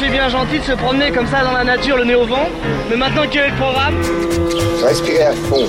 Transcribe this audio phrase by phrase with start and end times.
[0.00, 2.48] c'est bien gentil de se promener comme ça dans la nature, le nez au vent.
[2.88, 4.00] Mais maintenant, quel est le programme
[4.82, 5.68] Respirez à fond.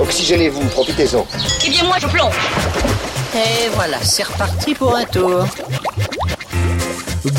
[0.00, 1.26] Oxygénez-vous, profitez-en.
[1.66, 2.36] Eh bien, moi, je plonge.
[3.34, 5.44] Et voilà, c'est reparti pour un tour.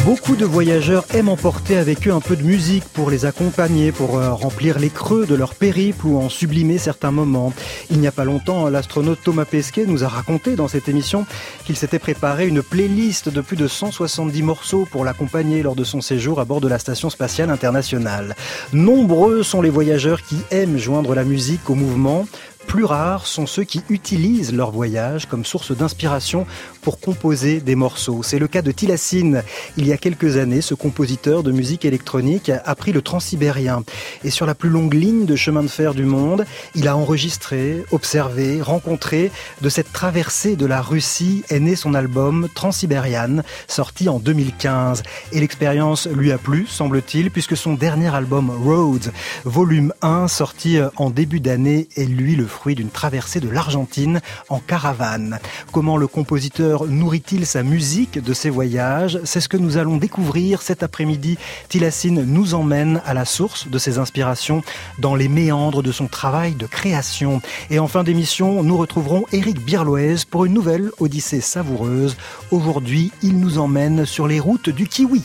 [0.04, 4.18] Beaucoup de voyageurs aiment emporter avec eux un peu de musique pour les accompagner, pour
[4.18, 7.54] euh, remplir les creux de leur périple ou en sublimer certains moments.
[7.92, 11.28] Il n'y a pas longtemps, l'astronaute Thomas Pesquet nous a raconté dans cette émission
[11.66, 16.02] qu'il s'était préparé une playlist de plus de 170 morceaux pour l'accompagner lors de son
[16.02, 18.36] séjour à bord de la Station spatiale internationale.
[18.74, 22.26] Nombreux sont les voyageurs qui aiment joindre la musique au mouvement.
[22.68, 26.48] Plus rares sont ceux qui utilisent leur voyage comme source d'inspiration
[26.86, 28.22] pour composer des morceaux.
[28.22, 29.42] C'est le cas de Tilassine.
[29.76, 33.84] Il y a quelques années, ce compositeur de musique électronique a pris le transsibérien.
[34.24, 37.84] Et sur la plus longue ligne de chemin de fer du monde, il a enregistré,
[37.90, 39.32] observé, rencontré.
[39.62, 45.02] De cette traversée de la Russie est né son album Transsibérian, sorti en 2015.
[45.32, 49.10] Et l'expérience lui a plu, semble-t-il, puisque son dernier album Roads,
[49.44, 54.60] volume 1, sorti en début d'année, est lui le fruit d'une traversée de l'Argentine en
[54.60, 55.40] caravane.
[55.72, 59.20] Comment le compositeur nourrit-il sa musique de ses voyages?
[59.24, 61.38] C'est ce que nous allons découvrir cet après-midi.
[61.70, 64.62] Tilassine nous emmène à la source de ses inspirations
[65.00, 67.42] dans les méandres de son travail de création.
[67.70, 72.18] Et en fin d'émission, nous retrouverons Éric Birloez pour une nouvelle odyssée savoureuse.
[72.52, 75.22] Aujourd'hui, il nous emmène sur les routes du kiwi.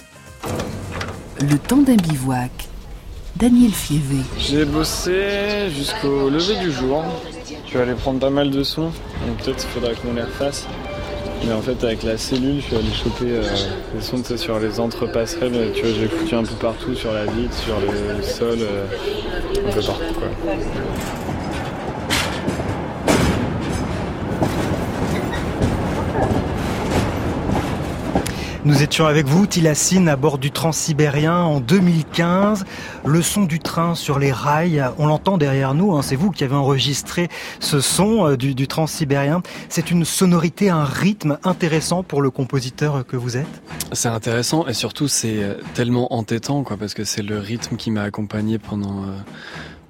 [1.40, 2.50] Le temps d'un bivouac.
[3.36, 4.22] Daniel Fievé.
[4.38, 7.02] J'ai bossé jusqu'au lever du jour.
[7.66, 8.90] Je vais aller prendre pas mal de sons,
[9.26, 10.66] donc peut-être il faudra qu'on les refasse.
[11.46, 13.42] Mais en fait, avec la cellule, je suis allé choper euh,
[13.94, 15.72] les sons sur les entre-passerelles.
[15.74, 18.84] Tu vois, j'ai foutu un peu partout, sur la vitre, sur le sol, euh,
[19.66, 20.14] un peu partout.
[20.14, 20.28] Quoi.
[28.70, 32.64] Nous étions avec vous, Tilassine, à bord du Transsibérien en 2015.
[33.04, 36.44] Le son du train sur les rails, on l'entend derrière nous, hein, c'est vous qui
[36.44, 39.42] avez enregistré ce son euh, du, du Transsibérien.
[39.68, 43.60] C'est une sonorité, un rythme intéressant pour le compositeur que vous êtes
[43.90, 47.90] C'est intéressant et surtout c'est euh, tellement entêtant, quoi, parce que c'est le rythme qui
[47.90, 49.02] m'a accompagné pendant...
[49.02, 49.16] Euh,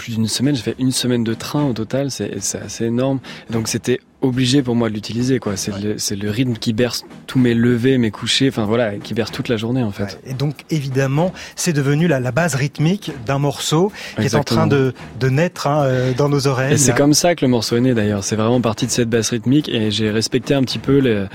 [0.00, 3.20] plus d'une semaine, j'ai fait une semaine de train au total, c'est assez énorme.
[3.50, 5.56] Donc c'était obligé pour moi de l'utiliser quoi.
[5.56, 9.30] C'est le, le, rythme qui berce tous mes levées, mes couchers, enfin voilà, qui berce
[9.30, 10.18] toute la journée en fait.
[10.24, 14.66] Et donc évidemment, c'est devenu la, la, base rythmique d'un morceau qui est en train
[14.66, 16.74] de, de naître hein, euh, dans nos oreilles.
[16.74, 18.24] Et c'est comme ça que le morceau est né d'ailleurs.
[18.24, 21.26] C'est vraiment parti de cette base rythmique et j'ai respecté un petit peu les,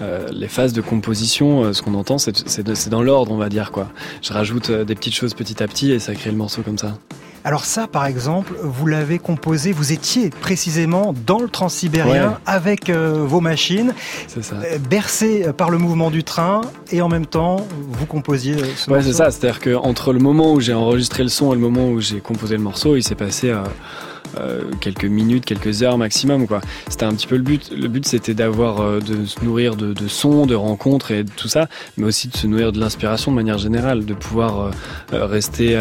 [0.00, 1.64] euh, les phases de composition.
[1.64, 3.88] Euh, ce qu'on entend, c'est dans l'ordre, on va dire quoi.
[4.20, 6.94] Je rajoute des petites choses petit à petit et ça crée le morceau comme ça.
[7.44, 12.34] Alors ça, par exemple, vous l'avez composé, vous étiez précisément dans le transsibérien ouais.
[12.46, 13.94] avec euh, vos machines,
[14.28, 14.54] ça.
[14.88, 16.60] bercé par le mouvement du train,
[16.92, 19.10] et en même temps, vous composiez ce Ouais, morceau.
[19.12, 22.00] c'est ça, c'est-à-dire qu'entre le moment où j'ai enregistré le son et le moment où
[22.00, 23.50] j'ai composé le morceau, il s'est passé...
[23.50, 23.62] Euh,
[24.38, 26.46] euh, quelques minutes, quelques heures maximum.
[26.46, 26.60] quoi.
[26.88, 27.70] C'était un petit peu le but.
[27.76, 31.30] Le but, c'était d'avoir, euh, de se nourrir de, de sons, de rencontres et de
[31.30, 34.70] tout ça, mais aussi de se nourrir de l'inspiration de manière générale, de pouvoir
[35.12, 35.78] euh, rester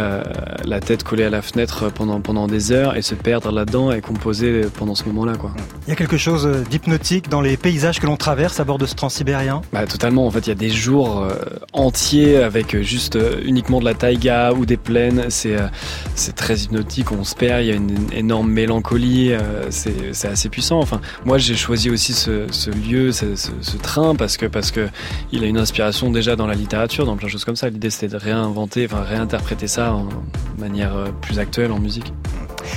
[0.66, 4.02] la tête collée à la fenêtre pendant, pendant des heures et se perdre là-dedans et
[4.02, 5.36] composer pendant ce moment-là.
[5.36, 5.52] quoi.
[5.88, 8.86] Il y a quelque chose d'hypnotique dans les paysages que l'on traverse à bord de
[8.86, 9.62] ce transsibérien?
[9.72, 10.26] Bah, Totalement.
[10.28, 11.28] En fait, il y a des jours
[11.74, 15.26] entiers avec juste uniquement de la taïga ou des plaines.
[15.30, 15.58] C'est
[16.16, 17.12] c'est très hypnotique.
[17.12, 17.62] On se perd.
[17.64, 20.80] Il y a une énorme mélancolie, euh, c'est assez puissant.
[20.80, 24.88] Enfin, moi j'ai choisi aussi ce, lieu, ce, train parce que parce que
[25.32, 27.70] il a une inspiration déjà dans la littérature, dans plein de choses comme ça.
[27.70, 30.10] L'idée c'était de réinventer, enfin réinterpréter ça en
[30.58, 32.14] manière euh, plus actuelle en musique.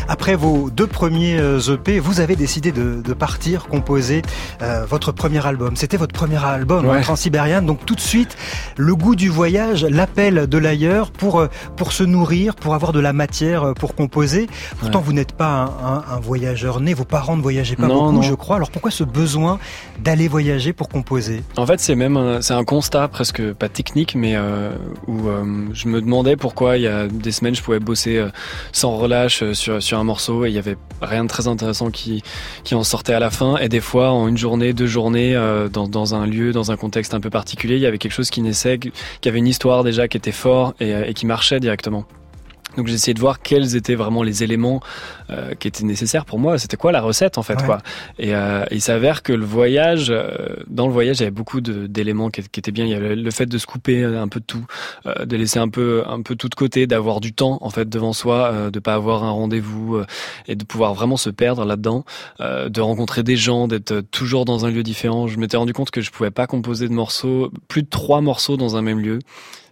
[0.09, 1.38] Après vos deux premiers
[1.69, 4.22] EP, vous avez décidé de, de partir composer
[4.62, 5.77] euh, votre premier album.
[5.77, 6.99] C'était votre premier album, ouais.
[6.99, 7.62] hein, Transsibérian.
[7.62, 8.37] Donc tout de suite,
[8.77, 11.47] le goût du voyage, l'appel de l'ailleurs pour
[11.77, 14.49] pour se nourrir, pour avoir de la matière pour composer.
[14.78, 15.04] Pourtant, ouais.
[15.06, 16.94] vous n'êtes pas un, un, un, voyageur né.
[16.94, 18.22] Vos parents ne voyageaient pas non, beaucoup, non.
[18.22, 18.56] je crois.
[18.56, 19.59] Alors pourquoi ce besoin
[20.03, 21.43] d'aller voyager pour composer?
[21.56, 24.71] En fait, c'est même c'est un constat presque pas technique, mais euh,
[25.06, 28.28] où euh, je me demandais pourquoi il y a des semaines je pouvais bosser euh,
[28.72, 32.22] sans relâche sur sur un morceau et il y avait rien de très intéressant qui
[32.65, 35.69] qui en sortait à la fin et des fois en une journée, deux journées euh,
[35.69, 38.31] dans dans un lieu, dans un contexte un peu particulier, il y avait quelque chose
[38.31, 42.04] qui naissait, qui avait une histoire déjà qui était fort et, et qui marchait directement.
[42.77, 44.81] Donc j'ai essayé de voir quels étaient vraiment les éléments
[45.59, 46.59] qui était nécessaire pour moi.
[46.59, 47.78] C'était quoi la recette en fait quoi?
[48.18, 48.32] Et
[48.71, 50.12] il s'avère que le voyage,
[50.68, 52.84] dans le voyage, il y avait beaucoup d'éléments qui, qui, étaient bien.
[52.84, 54.66] Il y avait le fait de se couper un peu de tout,
[55.04, 58.12] de laisser un peu un peu tout de côté, d'avoir du temps en fait devant
[58.12, 60.03] soi, de pas avoir un rendez-vous
[60.47, 62.04] et de pouvoir vraiment se perdre là-dedans,
[62.41, 65.27] de rencontrer des gens, d'être toujours dans un lieu différent.
[65.27, 68.56] Je m'étais rendu compte que je pouvais pas composer de morceaux, plus de trois morceaux
[68.56, 69.18] dans un même lieu.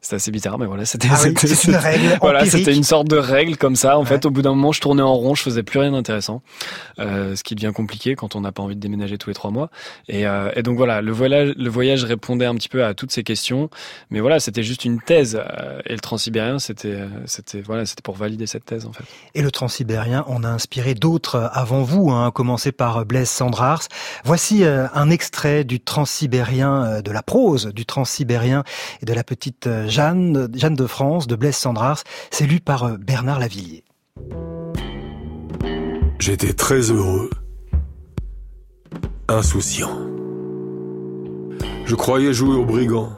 [0.00, 1.36] C'était assez bizarre, mais voilà, c'était ah une
[1.76, 2.18] règle.
[2.20, 3.96] Voilà, c'était une sorte de règle comme ça.
[3.96, 6.42] En fait, au bout d'un moment, je tournais en rond, je faisais plus rien d'intéressant,
[6.98, 9.50] euh, ce qui devient compliqué quand on n'a pas envie de déménager tous les trois
[9.50, 9.70] mois.
[10.08, 13.70] Et, euh, donc voilà, le voyage, répondait un petit peu à toutes ces questions,
[14.10, 15.38] mais voilà, c'était juste une thèse.
[15.40, 19.04] Euh, et le transsibérien, c'était, c'était voilà, c'était pour valider cette thèse en fait.
[19.34, 23.82] Et le transsibérien, on a inspiré d'autres avant vous, hein, à commencer par Blaise Sandrars.
[24.24, 28.64] Voici un extrait du transsibérien, de la prose du transsibérien
[29.00, 32.02] et de la petite Jeanne, Jeanne de France de Blaise Sandrars.
[32.30, 33.84] C'est lu par Bernard Lavillier.
[36.24, 37.30] J'étais très heureux,
[39.26, 39.98] insouciant.
[41.84, 43.16] Je croyais jouer aux brigands.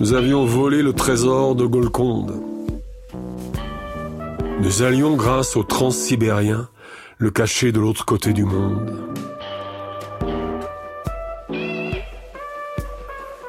[0.00, 2.42] Nous avions volé le trésor de Golconde.
[4.60, 6.68] Nous allions, grâce au transsibérien,
[7.18, 8.90] le cacher de l'autre côté du monde.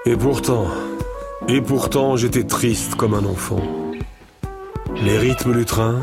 [0.05, 0.67] Et pourtant,
[1.47, 3.63] et pourtant j'étais triste comme un enfant.
[5.03, 5.99] Les rythmes du train,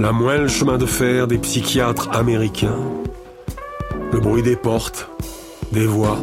[0.00, 2.78] la moelle chemin de fer des psychiatres américains,
[4.12, 5.10] le bruit des portes,
[5.72, 6.16] des voix,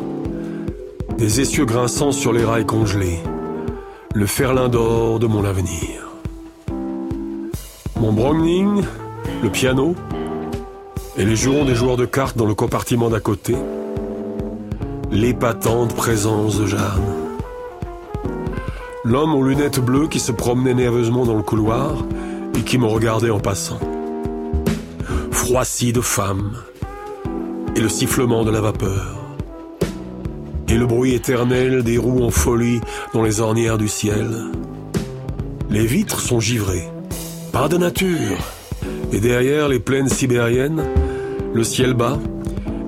[1.20, 3.20] des essieux grinçants sur les rails congelés,
[4.16, 6.08] le ferlin d'or de mon avenir.
[8.00, 8.84] Mon Browning,
[9.44, 9.94] le piano,
[11.16, 13.56] et les jurons des joueurs de cartes dans le compartiment d'à côté,
[15.12, 17.28] l'épatante présence de Jeanne
[19.04, 21.94] l'homme aux lunettes bleues qui se promenait nerveusement dans le couloir
[22.58, 23.80] et qui me regardait en passant.
[25.32, 26.54] Froissi de femme,
[27.76, 29.18] et le sifflement de la vapeur,
[30.68, 32.82] et le bruit éternel des roues en folie
[33.14, 34.46] dans les ornières du ciel.
[35.70, 36.88] Les vitres sont givrées,
[37.52, 38.38] pas de nature,
[39.12, 40.84] et derrière les plaines sibériennes,
[41.54, 42.20] le ciel bas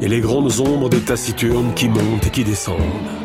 [0.02, 3.19] et les grandes ombres des taciturnes qui montent et qui descendent.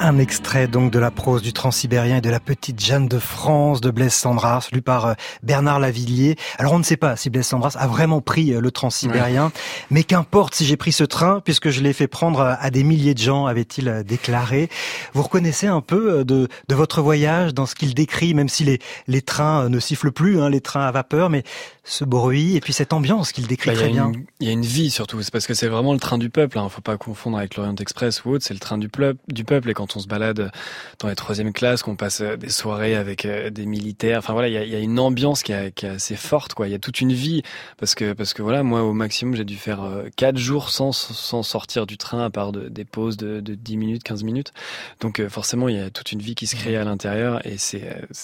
[0.00, 3.80] Un extrait donc de la prose du Transsibérien et de la petite Jeanne de France
[3.80, 6.36] de Blaise Sandras, lu par euh, Bernard Lavillier.
[6.56, 9.50] Alors on ne sait pas si Blaise Sandras a vraiment pris euh, le Transsibérien,
[9.90, 12.84] mais qu'importe si j'ai pris ce train, puisque je l'ai fait prendre euh, à des
[12.84, 14.68] milliers de gens, avait-il déclaré.
[15.14, 18.78] Vous reconnaissez un peu de, de votre voyage dans ce qu'il décrit, même si les,
[19.08, 21.42] les trains ne sifflent plus, hein, les trains à vapeur, mais
[21.88, 24.12] ce bruit et puis cette ambiance qu'il décrit bah, très bien.
[24.40, 26.58] Il y a une vie surtout, c'est parce que c'est vraiment le train du peuple.
[26.58, 26.68] Hein.
[26.68, 28.44] Faut pas confondre avec l'Orient Express ou autre.
[28.44, 29.70] C'est le train du, peuple, du peuple.
[29.70, 30.50] Et quand on se balade
[30.98, 34.48] dans les troisième classes, qu'on passe euh, des soirées avec euh, des militaires, enfin voilà,
[34.48, 36.54] il y a, il y a une ambiance qui, est assez forte.
[36.54, 37.42] Quoi, il y a toute une vie
[37.78, 40.92] parce que parce que voilà, moi au maximum j'ai dû faire euh, quatre jours sans
[40.92, 44.52] sans sortir du train à part de, des pauses de, de 10 minutes, 15 minutes.
[45.00, 47.82] Donc forcément il y a toute une vie qui se crée à l'intérieur et c'est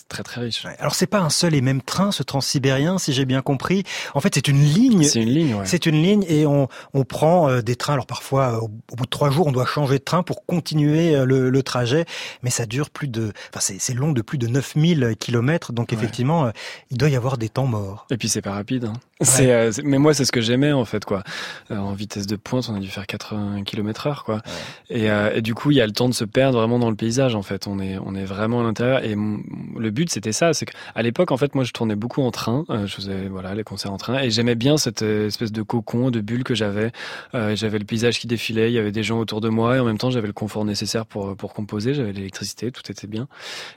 [0.08, 0.64] très très riche.
[0.78, 3.84] Alors c'est pas un seul et même train, ce transsibérien, si j'ai bien compris.
[4.14, 5.02] En fait, c'est une ligne.
[5.02, 5.56] C'est une ligne.
[5.64, 7.94] C'est une ligne et on, on prend des trains.
[7.94, 11.53] Alors parfois, au, bout de trois jours, on doit changer de train pour continuer le,
[11.54, 12.04] le trajet,
[12.42, 13.32] mais ça dure plus de.
[13.54, 15.72] Enfin, c'est long de plus de 9000 kilomètres.
[15.72, 16.50] Donc effectivement, euh,
[16.90, 18.06] il doit y avoir des temps morts.
[18.10, 18.84] Et puis c'est pas rapide.
[18.84, 18.94] Hein.
[19.20, 21.22] C'est, mais moi, c'est ce que j'aimais en fait, quoi.
[21.70, 24.42] en vitesse de pointe, on a dû faire 80 km heure, quoi.
[24.90, 26.96] Et, et, du coup, il y a le temps de se perdre vraiment dans le
[26.96, 27.66] paysage, en fait.
[27.66, 29.02] On est, on est vraiment à l'intérieur.
[29.04, 30.52] Et le but, c'était ça.
[30.52, 32.64] C'est qu'à l'époque, en fait, moi, je tournais beaucoup en train.
[32.68, 34.20] je faisais, voilà, les concerts en train.
[34.20, 36.90] Et j'aimais bien cette euh, espèce de cocon, de bulle que j'avais.
[37.34, 39.80] Euh, j'avais le paysage qui défilait, il y avait des gens autour de moi, et
[39.80, 41.94] en même temps j'avais le confort nécessaire pour pour composer.
[41.94, 43.28] J'avais l'électricité, tout était bien.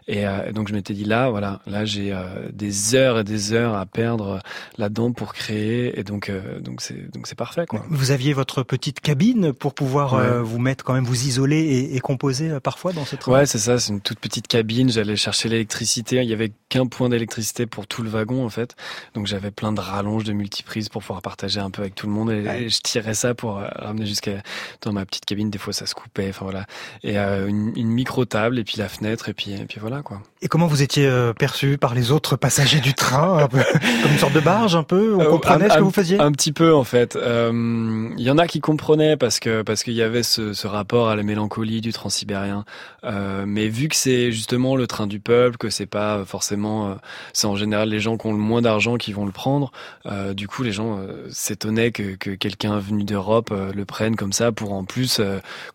[0.08, 2.16] Et, euh, donc je m'étais dit là, voilà, là j'ai
[2.54, 4.40] des heures et des heures à perdre
[4.78, 6.00] là-dedans pour créer.
[6.00, 6.32] Et donc
[6.62, 7.66] donc c'est donc c'est parfait.
[7.68, 7.84] Quoi.
[7.90, 12.00] Vous aviez votre petite cabine pour pouvoir vous mettre quand même vous isoler et, et
[12.00, 13.26] composer parfois dans cette.
[13.28, 13.80] Ouais, c'est ça.
[13.80, 14.90] C'est une toute petite cabine.
[14.90, 16.18] J'allais chercher l'électricité.
[16.24, 18.76] Il y avait qu'un point d'électricité pour tout le wagon en fait.
[19.14, 22.14] Donc j'avais plein de rallonge de multiprise pour pouvoir partager un peu avec tout le
[22.14, 22.32] monde.
[22.32, 24.42] Et, je tirais ça pour euh, ramener jusqu'à
[24.82, 25.50] dans ma petite cabine.
[25.50, 26.30] Des fois, ça se coupait.
[26.30, 26.66] Enfin voilà.
[27.04, 30.22] Et euh, une, micro table et puis la fenêtre et puis et puis voilà quoi.
[30.42, 33.60] Et comment vous étiez euh, perçu par les autres passagers du train, un peu,
[34.04, 35.16] comme une sorte de barge un peu?
[35.16, 36.20] On comprenait ce que vous faisiez?
[36.20, 37.18] Un petit peu en fait.
[37.18, 41.10] Il y en a qui comprenaient parce que parce qu'il y avait ce, ce, rapport
[41.10, 42.66] à la mélancolie du transsibérien.
[43.04, 46.98] mais vu que c'est justement le train du peuple, que c'est pas forcément,
[47.34, 49.72] c'est en général les gens qui ont le moins d'argent qui vont le prendre.
[50.06, 54.16] Euh, du coup, les gens euh, s'étonnaient que, que quelqu'un venu d'Europe euh, le prenne
[54.16, 55.22] comme ça pour en plus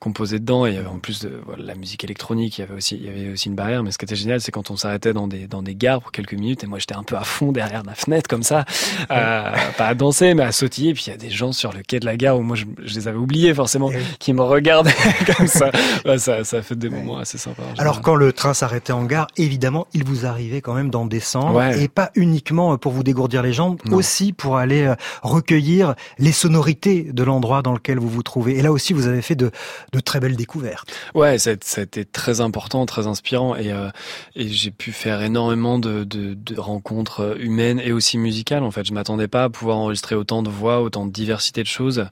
[0.00, 0.66] composer dedans.
[0.66, 3.33] Et en plus de voilà, la musique électronique, il y avait aussi il y avait
[3.33, 3.83] aussi une barrière.
[3.83, 6.00] Mais ce qui était génial, c'est c'est quand on s'arrêtait dans des dans des gares
[6.00, 8.64] pour quelques minutes et moi j'étais un peu à fond derrière la fenêtre comme ça,
[9.11, 10.90] euh, pas à danser mais à sautiller.
[10.90, 12.56] Et puis il y a des gens sur le quai de la gare où moi
[12.56, 14.94] je, les avais oubliés forcément, eh qui me regardaient
[15.37, 15.71] comme ça.
[16.18, 16.44] ça.
[16.44, 17.62] Ça fait des moments assez sympas.
[17.78, 21.62] Alors quand le train s'arrêtait en gare, évidemment, il vous arrivait quand même d'en descendre
[21.62, 27.04] et pas uniquement pour vous dégourdir les jambes, aussi pour aller euh, recueillir les sonorités
[27.12, 28.59] de l'endroit dans lequel vous vous trouvez.
[28.59, 29.50] Et là aussi, vous avez fait de,
[29.92, 30.92] de très belles découvertes.
[31.14, 33.90] Ouais, ça, ça a été très important, très inspirant et, euh,
[34.37, 38.62] et j'ai pu faire énormément de, de, de, rencontres humaines et aussi musicales.
[38.62, 41.68] En fait, je m'attendais pas à pouvoir enregistrer autant de voix, autant de diversité de
[41.68, 42.06] choses.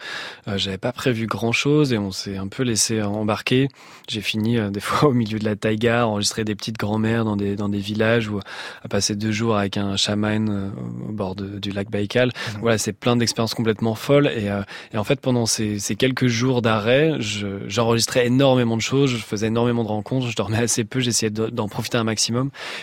[0.48, 3.68] Euh, J'avais pas prévu grand chose et on s'est un peu laissé embarquer.
[4.08, 7.36] J'ai fini euh, des fois au milieu de la taïga, enregistrer des petites grand-mères dans
[7.36, 8.40] des dans des villages ou
[8.82, 10.70] à passer deux jours avec un chaman euh,
[11.08, 12.28] au bord du lac Baïkal.
[12.28, 12.58] Mmh.
[12.60, 16.26] Voilà, c'est plein d'expériences complètement folles et, euh, et en fait pendant ces, ces quelques
[16.26, 17.12] jours d'arrêt,
[17.66, 21.68] j'enregistrais énormément de choses, je faisais énormément de rencontres, je dormais assez peu, j'essayais d'en
[21.68, 22.19] profiter un maximum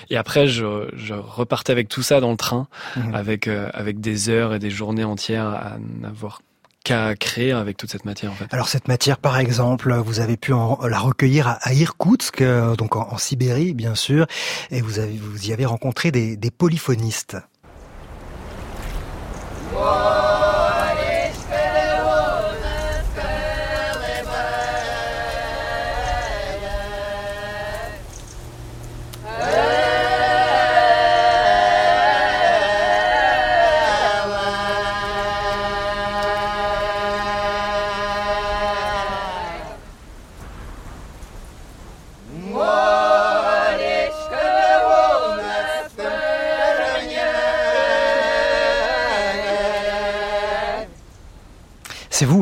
[0.09, 3.15] et après je, je repartais avec tout ça dans le train mmh.
[3.15, 6.41] avec avec des heures et des journées entières à n'avoir
[6.87, 8.45] qu'à créer avec toute cette matière en fait.
[8.51, 13.17] Alors cette matière par exemple, vous avez pu la recueillir à, Irkoutsk, euh, donc en,
[13.17, 14.25] Sibérie bien sûr,
[14.71, 17.35] et vous, avez, vous y avez rencontré des, des polyphonistes.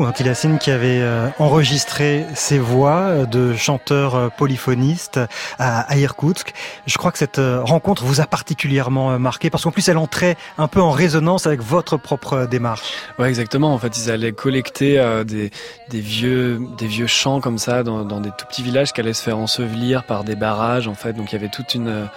[0.06, 5.20] Vous, hein, Tilassine, qui avez euh, enregistré ces voix euh, de chanteurs euh, polyphonistes
[5.58, 6.52] à, Irkoutsk.
[6.86, 10.68] Je crois que cette rencontre vous a particulièrement marqué parce qu'en plus elle entrait un
[10.68, 12.92] peu en résonance avec votre propre démarche.
[13.18, 13.72] Ouais, exactement.
[13.72, 15.50] En fait, ils allaient collecter des,
[15.90, 19.38] vieux des vieux chants comme ça dans, des tout petits villages qui allaient se faire
[19.38, 20.88] ensevelir par des barrages.
[20.88, 22.08] En fait, donc il y avait toute une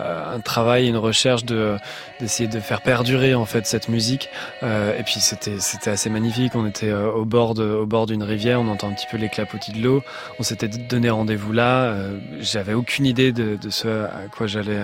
[0.00, 1.76] un travail, une recherche de
[2.20, 4.28] d'essayer de faire perdurer en fait cette musique.
[4.62, 6.54] Euh, et puis c'était c'était assez magnifique.
[6.54, 9.16] On était euh, au bord de, au bord d'une rivière, on entend un petit peu
[9.16, 10.02] les clapotis de l'eau.
[10.38, 11.94] On s'était donné rendez-vous là.
[12.40, 14.82] J'avais aucune idée de, de ce à quoi j'allais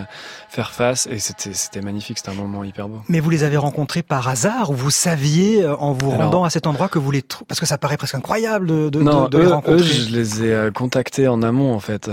[0.48, 2.18] faire face et c'était c'était magnifique.
[2.18, 3.00] C'était un moment hyper beau.
[3.08, 6.66] Mais vous les avez rencontrés par hasard ou vous saviez en vous rendant à cet
[6.66, 9.46] endroit que vous les parce que ça paraît presque incroyable de, de, non, de, les
[9.46, 9.80] rencontrer.
[9.80, 12.10] Eux, je les ai contactés en amont en fait.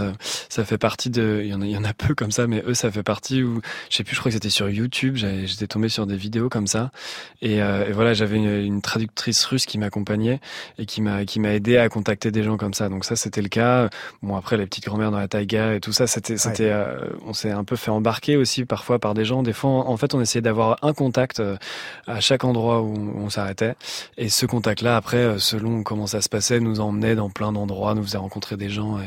[0.50, 2.48] Ça fait partie de il y en a il y en a peu comme ça,
[2.48, 5.15] mais eux ça fait partie où, je sais plus, je crois que c'était sur YouTube,
[5.15, 6.91] j'étais tombé sur des vidéos comme ça.
[7.41, 10.39] Et, euh, et voilà, j'avais une, traductrice russe qui m'accompagnait
[10.77, 12.89] et qui m'a qui m'a aidé à contacter des gens comme ça.
[12.89, 13.89] Donc ça, c'était le cas.
[14.21, 17.33] Bon, après, les petites grand-mères dans la taïga et tout ça, c'était, c'était, euh, on
[17.33, 19.43] s'est un peu fait embarquer aussi parfois par des gens.
[19.43, 21.55] Des fois, en fait, on essayait d'avoir un contact euh,
[22.07, 23.75] à chaque endroit où on, s'arrêtait.
[24.17, 28.03] Et ce contact-là, après, selon comment ça se passait, nous emmenait dans plein d'endroits, nous
[28.03, 29.00] faisait rencontrer des gens.
[29.00, 29.05] Et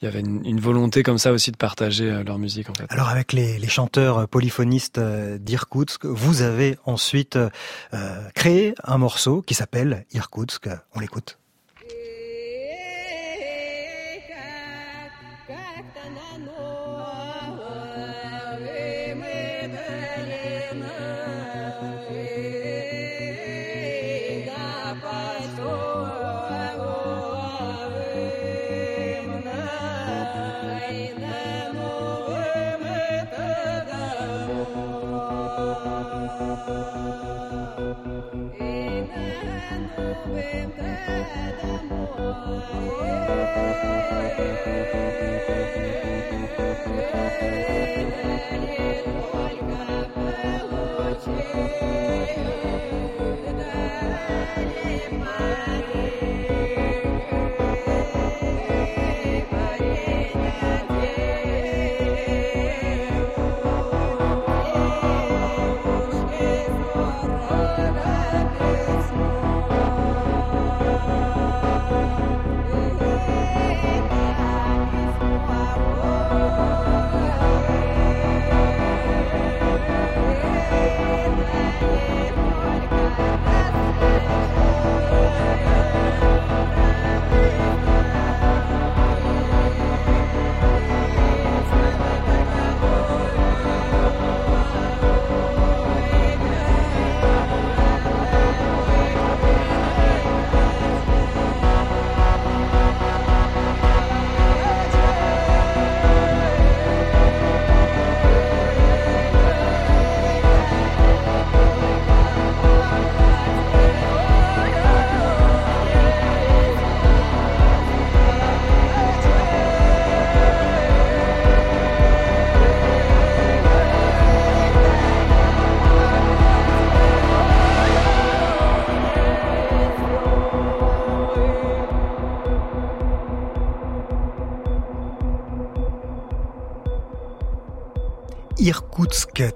[0.00, 2.86] il y avait une, une volonté comme ça aussi de partager leur musique, en fait.
[2.90, 7.48] Alors, avec les, chanteurs polyphonistes euh, d'Irkoutsk, vous avez ensuite euh,
[8.34, 10.68] créé un morceau qui s'appelle Irkoutsk.
[10.94, 11.38] On l'écoute.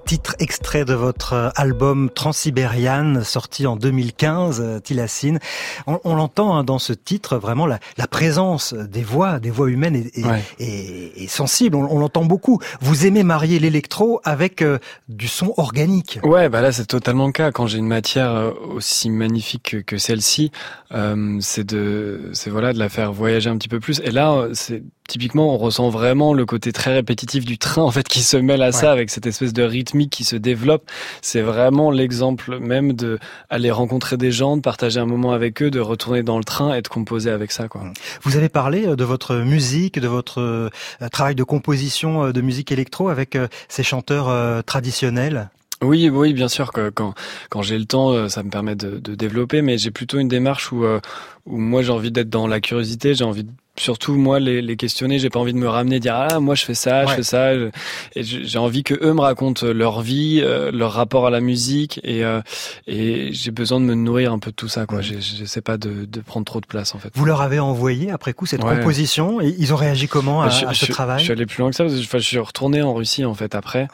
[0.05, 5.39] Titre extrait de votre album Transsibériane, sorti en 2015, Tilassine.
[5.87, 9.69] On, on l'entend hein, dans ce titre, vraiment la, la, présence des voix, des voix
[9.69, 10.41] humaines est, Ouais.
[10.59, 12.59] est- est sensible, on, on l'entend beaucoup.
[12.81, 14.77] Vous aimez marier l'électro avec euh,
[15.09, 16.19] du son organique.
[16.23, 17.51] Ouais, bah là c'est totalement le cas.
[17.51, 20.51] Quand j'ai une matière euh, aussi magnifique que, celle-ci,
[20.93, 23.99] euh, c'est de, c'est voilà de la faire voyager un petit peu plus.
[24.03, 27.91] Et là, euh, c'est typiquement on ressent vraiment le côté très répétitif du train en
[27.91, 30.89] fait qui se mêle à ça avec cette espèce de rythmique qui se développe.
[31.21, 33.17] C'est vraiment l'exemple même de
[33.49, 36.73] aller rencontrer des gens, de partager un moment avec eux, de retourner dans le train
[36.73, 37.81] et de composer avec ça quoi.
[38.23, 40.69] Vous avez parlé euh, de votre musique, de votre euh,
[41.11, 43.37] travail de composition euh, de musique électro avec
[43.67, 45.49] ces chanteurs traditionnels?
[45.81, 47.13] Oui, oui, bien sûr que quand
[47.49, 50.71] quand j'ai le temps, ça me permet de, de développer, mais j'ai plutôt une démarche
[50.71, 54.61] où où moi j'ai envie d'être dans la curiosité, j'ai envie de, surtout moi les,
[54.61, 57.13] les questionner, j'ai pas envie de me ramener dire ah moi je fais ça, je
[57.13, 57.69] fais ça, et
[58.23, 62.23] j'ai envie que eux me racontent leur vie, euh, leur rapport à la musique et
[62.25, 62.41] euh,
[62.87, 64.97] et j'ai besoin de me nourrir un peu de tout ça quoi.
[64.99, 65.03] Ouais.
[65.03, 67.09] J'essaie pas de, de prendre trop de place en fait.
[67.15, 68.75] Vous leur avez envoyé après coup cette Ouais.
[68.77, 71.45] composition et ils ont réagi comment à, je, à ce je- travail je suis allé
[71.45, 73.87] plus loin que ça parce que enfin, je suis retourné en Russie en fait après.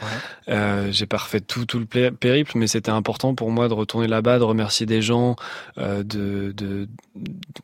[0.49, 4.07] Euh, j'ai pas refait tout tout le périple, mais c'était important pour moi de retourner
[4.07, 5.35] là-bas, de remercier des gens,
[5.77, 6.87] euh, de de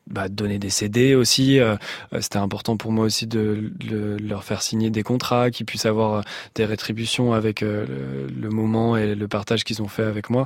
[0.07, 1.59] bah, de donner des CD aussi.
[2.13, 5.85] Euh, c'était important pour moi aussi de le- leur faire signer des contrats, qu'ils puissent
[5.85, 6.21] avoir euh,
[6.55, 10.45] des rétributions avec euh, le, moment et le partage qu'ils ont fait avec moi.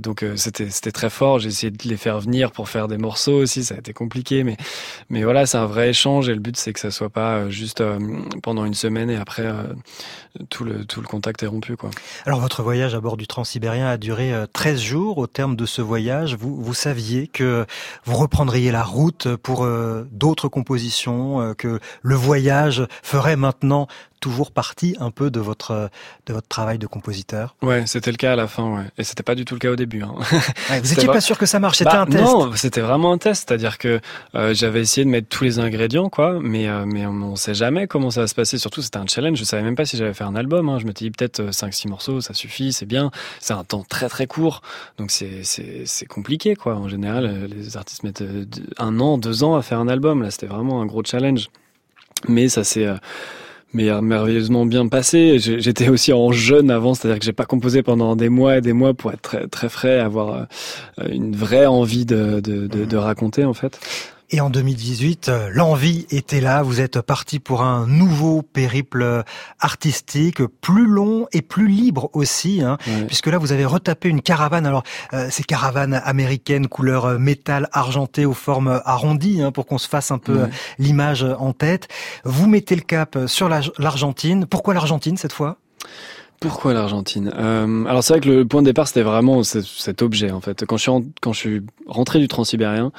[0.00, 1.38] Donc c'était c'était très fort.
[1.38, 3.64] J'ai essayé de les faire venir pour faire des morceaux aussi.
[3.64, 4.56] Ça a été compliqué, mais
[5.10, 7.82] mais voilà, c'est un vrai échange et le but c'est que ça soit pas juste
[8.42, 9.46] pendant une semaine et après
[10.48, 11.90] tout le tout le contact est rompu quoi.
[12.24, 15.18] Alors votre voyage à bord du Transsibérien a duré euh, 13 jours.
[15.18, 17.66] Au terme de ce voyage, vous, vous saviez que
[18.04, 19.66] vous reprendriez la route pour
[20.10, 20.77] d'autres compositions,
[21.40, 23.88] euh, que le voyage ferait maintenant
[24.20, 25.90] toujours partie un peu de votre
[26.26, 27.56] de votre travail de compositeur.
[27.62, 28.84] Ouais, c'était le cas à la fin, ouais.
[28.98, 30.02] Et c'était pas du tout le cas au début.
[30.02, 30.14] Hein.
[30.70, 32.22] Ouais, vous étiez pas sûr que ça marche, c'était Bah, un test.
[32.22, 34.00] Non, c'était vraiment un test, c'est-à-dire que
[34.34, 37.54] euh, j'avais essayé de mettre tous les ingrédients, quoi, mais euh, mais on, on sait
[37.54, 38.58] jamais comment ça va se passer.
[38.58, 39.38] Surtout, c'était un challenge.
[39.38, 40.68] Je savais même pas si j'allais faire un album.
[40.68, 40.78] Hein.
[40.78, 43.10] Je m'étais dit peut-être 5-6 morceaux, ça suffit, c'est bien.
[43.40, 44.62] C'est un temps très très court,
[44.98, 46.74] donc c'est compliqué, quoi.
[46.76, 48.44] En général, euh, les artistes mettent euh,
[48.78, 50.22] un an, deux ans à faire un album.
[50.22, 51.48] Là, c'était vraiment un gros challenge.
[52.28, 52.96] Mais ça s'est euh,
[53.72, 55.38] mais merveilleusement bien passé.
[55.38, 58.72] J'étais aussi en jeûne avant, c'est-à-dire que j'ai pas composé pendant des mois et des
[58.72, 63.44] mois pour être très, très frais, avoir euh, une vraie envie de, de, de raconter
[63.44, 63.78] en fait.
[64.30, 66.62] Et en 2018, euh, l'envie était là.
[66.62, 69.22] Vous êtes parti pour un nouveau périple euh,
[69.58, 74.66] artistique, plus long et plus libre aussi, hein, puisque là vous avez retapé une caravane.
[74.66, 74.82] Alors
[75.14, 80.10] euh, ces caravanes américaines couleur métal argenté aux formes arrondies, hein, pour qu'on se fasse
[80.10, 80.46] un peu
[80.78, 81.88] l'image en tête.
[82.24, 84.44] Vous mettez le cap sur la- l'Argentine.
[84.44, 85.56] Pourquoi l'Argentine cette fois?
[86.40, 87.32] Pourquoi l'Argentine?
[87.36, 90.40] Euh, Alors c'est vrai que le point de départ c'était vraiment ce- cet objet en
[90.40, 90.64] fait.
[90.66, 92.92] Quand je suis en- quand je suis rentré du Transsibérien,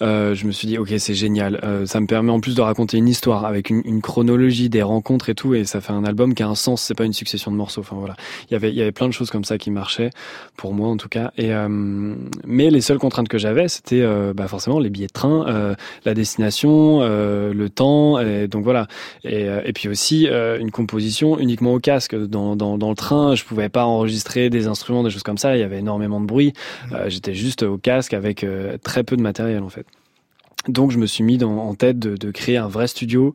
[0.00, 1.58] euh, je me suis dit ok c'est génial.
[1.64, 5.28] Euh, ça me permet en plus de raconter une histoire avec une, chronologie des rencontres
[5.28, 6.82] et tout et ça fait un album qui a un sens.
[6.82, 7.80] C'est pas une succession de morceaux.
[7.80, 8.14] Enfin voilà,
[8.48, 10.10] il y avait il y avait plein de choses comme ça qui marchaient
[10.56, 11.32] pour moi en tout cas.
[11.36, 11.68] Et euh,
[12.46, 15.74] mais les seules contraintes que j'avais c'était euh, bah, forcément les billets de train, euh,
[16.04, 18.20] la destination, le temps.
[18.20, 18.86] Et donc voilà.
[19.24, 22.14] Et, et puis aussi une composition uniquement au casque.
[22.14, 25.56] Dans, dans, dans le train, je pouvais pas enregistrer des instruments, des choses comme ça.
[25.56, 26.52] Il y avait énormément de bruit.
[26.92, 29.86] Euh, J'étais juste au casque avec euh, très peu de matériel en fait.
[30.68, 33.34] Donc je me suis mis dans, en tête de, de créer un vrai studio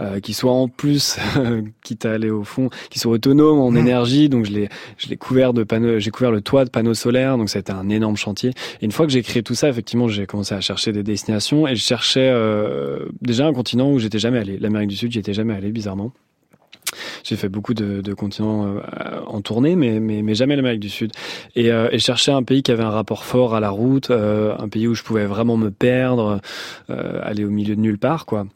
[0.00, 1.18] euh, qui soit en plus,
[1.84, 4.28] quitte à aller au fond, qui soit autonome en énergie.
[4.28, 7.36] Donc je l'ai, je l'ai couvert de panneaux, j'ai couvert le toit de panneaux solaires.
[7.36, 8.50] Donc été un énorme chantier.
[8.80, 11.68] Et une fois que j'ai créé tout ça, effectivement, j'ai commencé à chercher des destinations
[11.68, 14.58] et je cherchais euh, déjà un continent où j'étais jamais allé.
[14.58, 16.12] L'Amérique du Sud, j'y étais jamais allé bizarrement.
[17.24, 21.10] J'ai fait beaucoup de, continents euh, en tournée, mais, mais, mais jamais l'Amérique du Sud.
[21.56, 24.10] Et, euh, et je cherchais un pays qui avait un rapport fort à la route,
[24.10, 26.40] euh, un pays où je pouvais vraiment me perdre,
[26.90, 28.46] euh, aller au milieu de nulle part, quoi.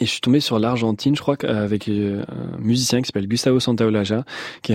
[0.00, 3.60] Et je suis tombé sur l'Argentine, je crois, avec euh, un musicien qui s'appelle Gustavo
[3.60, 4.24] Santaolalla,
[4.62, 4.72] qui,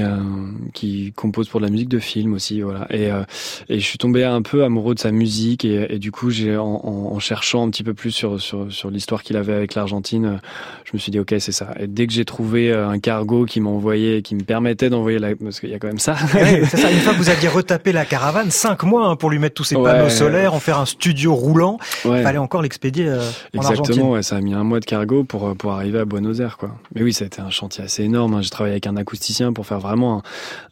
[0.73, 2.85] qui compose pour de la musique de film aussi, voilà.
[2.91, 3.23] Et, euh,
[3.67, 6.55] et je suis tombé un peu amoureux de sa musique, et, et du coup, j'ai
[6.55, 9.73] en, en, en cherchant un petit peu plus sur sur, sur l'histoire qu'il avait avec
[9.73, 10.37] l'Argentine, euh,
[10.85, 11.73] je me suis dit ok, c'est ça.
[11.79, 15.35] Et dès que j'ai trouvé euh, un cargo qui m'envoyait, qui me permettait d'envoyer la,
[15.35, 16.15] parce qu'il y a quand même ça.
[16.35, 16.91] Ouais, c'est ça.
[16.91, 19.63] Une fois que vous aviez retapé la caravane, cinq mois hein, pour lui mettre tous
[19.63, 22.21] ces panneaux solaires, en faire un studio roulant, Ouais.
[22.21, 23.17] fallait encore l'expédier euh,
[23.55, 23.81] en Argentine.
[23.81, 26.39] Exactement, ouais, ça a mis un mois de cargo cargo pour pour arriver à Buenos
[26.39, 26.75] Aires quoi.
[26.93, 28.33] Mais oui, ça a été un chantier assez énorme.
[28.35, 28.41] Hein.
[28.41, 30.21] J'ai travaillé avec un acousticien pour faire vraiment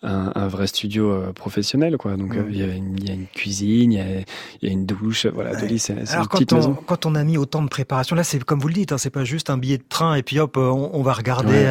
[0.04, 2.18] un, un, vrai studio professionnel quoi.
[2.18, 4.06] Donc il y, a une, y, a une cuisine, il y a,
[4.62, 5.52] y a, une douche, voilà.
[5.52, 5.78] Ouais.
[5.78, 8.68] c'est une quand on, quand on a mis autant de préparation, là c'est comme vous
[8.68, 11.02] le dites, hein, c'est pas juste un billet de train et puis hop, on, on
[11.02, 11.66] va regarder.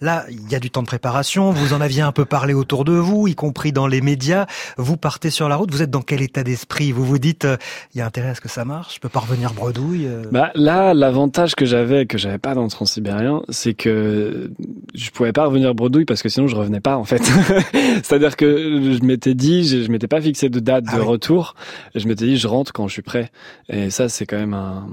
[0.00, 1.50] là, il y a du temps de préparation.
[1.50, 4.46] Vous en aviez un peu parlé autour de vous, y compris dans les médias.
[4.76, 5.70] Vous partez sur la route.
[5.70, 6.92] Vous êtes dans quel état d'esprit?
[6.92, 7.46] Vous vous dites,
[7.94, 8.96] il y a intérêt à ce que ça marche.
[8.96, 10.08] Je peux pas revenir bredouille.
[10.30, 14.50] Bah là, l'avantage que j'avais, que j'avais pas dans le Transsibérien, c'est que
[14.94, 17.22] je pouvais pas revenir bredouille parce que sinon je revenais pas en fait.
[18.02, 21.54] C'est-à-dire que je m'étais dit, je, je m'étais pas fixé de date ah de retour.
[21.94, 23.30] Et je m'étais dit, je rentre quand je suis prêt.
[23.68, 24.88] Et ça, c'est quand même un,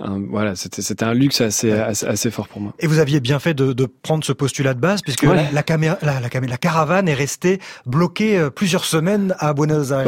[0.00, 2.72] un voilà, c'était un luxe assez, assez, assez fort pour moi.
[2.78, 5.62] Et vous aviez bien fait de, de prendre ce postulat de base puisque la, la,
[5.62, 10.06] caméra, la, la, la, caravane est restée bloquée euh, plusieurs semaines à Buenos Aires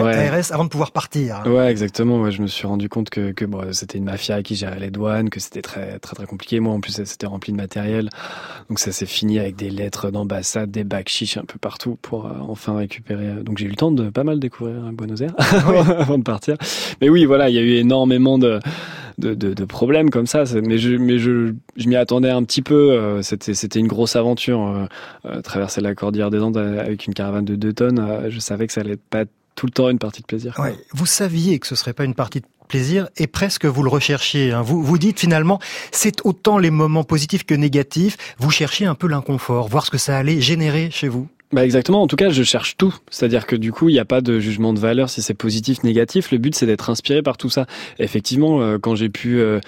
[0.50, 1.42] avant de pouvoir partir.
[1.46, 2.20] Ouais, exactement.
[2.20, 4.90] Ouais, je me suis rendu compte que, que bon, c'était une mafia qui gérait les
[4.90, 6.60] douanes, que c'était très très très compliqué.
[6.60, 8.08] Moi, en plus, c'était rempli de matériel,
[8.68, 12.26] donc ça s'est fini avec des lettres d'ambassade, des bacs chiches un peu partout pour
[12.26, 13.28] euh, enfin récupérer.
[13.28, 16.56] Euh, donc j'ai eu le temps de pas mal découvrir Buenos Aires avant de partir.
[17.00, 18.60] Mais oui, voilà, il y a eu énormément de
[19.20, 20.44] de, de, de, problèmes comme ça.
[20.62, 22.92] Mais je, mais je, je m'y attendais un petit peu.
[22.92, 24.66] Euh, c'était, c'était une grosse aventure.
[24.66, 24.86] Euh,
[25.26, 28.24] euh, traverser la cordillère des Andes avec une caravane de 2 tonnes.
[28.28, 30.54] je savais que ça allait pas tout le temps une partie de plaisir.
[30.58, 30.74] Ouais.
[30.92, 34.52] Vous saviez que ce serait pas une partie de plaisir et presque vous le recherchiez.
[34.52, 34.62] Hein.
[34.62, 35.58] Vous vous dites finalement,
[35.90, 38.16] c'est autant les moments positifs que négatifs.
[38.38, 41.26] Vous cherchiez un peu l'inconfort, voir ce que ça allait générer chez vous.
[41.52, 42.00] Bah exactement.
[42.00, 42.94] En tout cas, je cherche tout.
[43.10, 45.82] C'est-à-dire que du coup, il n'y a pas de jugement de valeur si c'est positif,
[45.82, 46.30] négatif.
[46.30, 47.66] Le but, c'est d'être inspiré par tout ça.
[47.98, 49.58] effectivement, euh, quand j'ai pu euh,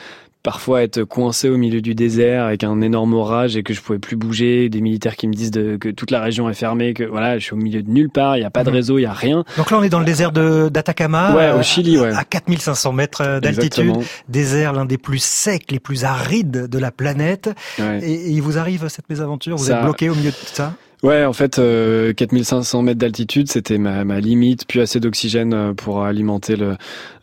[0.42, 3.98] parfois être coincé au milieu du désert avec un énorme orage et que je pouvais
[3.98, 7.05] plus bouger, des militaires qui me disent de, que toute la région est fermée, que
[7.05, 8.76] voilà, je suis au milieu de nulle part, il n'y a pas de mhm.
[8.76, 9.44] réseau, il y a rien.
[9.57, 12.12] Donc là, on est dans le désert de d'Atacama, ouais, au Chili, ouais.
[12.12, 13.94] à 4500 mètres d'altitude,
[14.28, 17.50] désert l'un des plus secs, les plus arides de la planète.
[17.78, 18.00] Ouais.
[18.02, 20.74] Et, il vous arrive cette mésaventure, vous êtes bloqué au milieu de tout ça?
[21.03, 25.75] Ouais, en fait, euh, 4500 mètres d'altitude, c'était ma, ma, limite, puis assez d'oxygène euh,
[25.75, 26.77] pour alimenter le,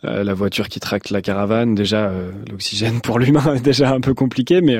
[0.04, 1.74] euh, la voiture qui tracte la caravane.
[1.74, 4.76] Déjà, euh, l'oxygène pour l'humain est déjà un peu compliqué, mais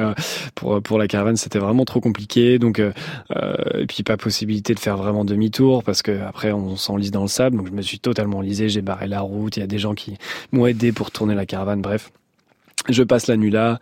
[0.55, 2.59] pour pour la caravane, c'était vraiment trop compliqué.
[2.59, 7.23] Donc, et puis pas possibilité de faire vraiment demi-tour parce que après on s'enlise dans
[7.23, 7.57] le sable.
[7.57, 9.57] Donc, je me suis totalement enlisé, j'ai barré la route.
[9.57, 10.19] Il y a des gens qui
[10.53, 11.81] m'ont aidé pour tourner la caravane.
[11.81, 12.11] Bref,
[12.91, 13.79] je passe la nuit là.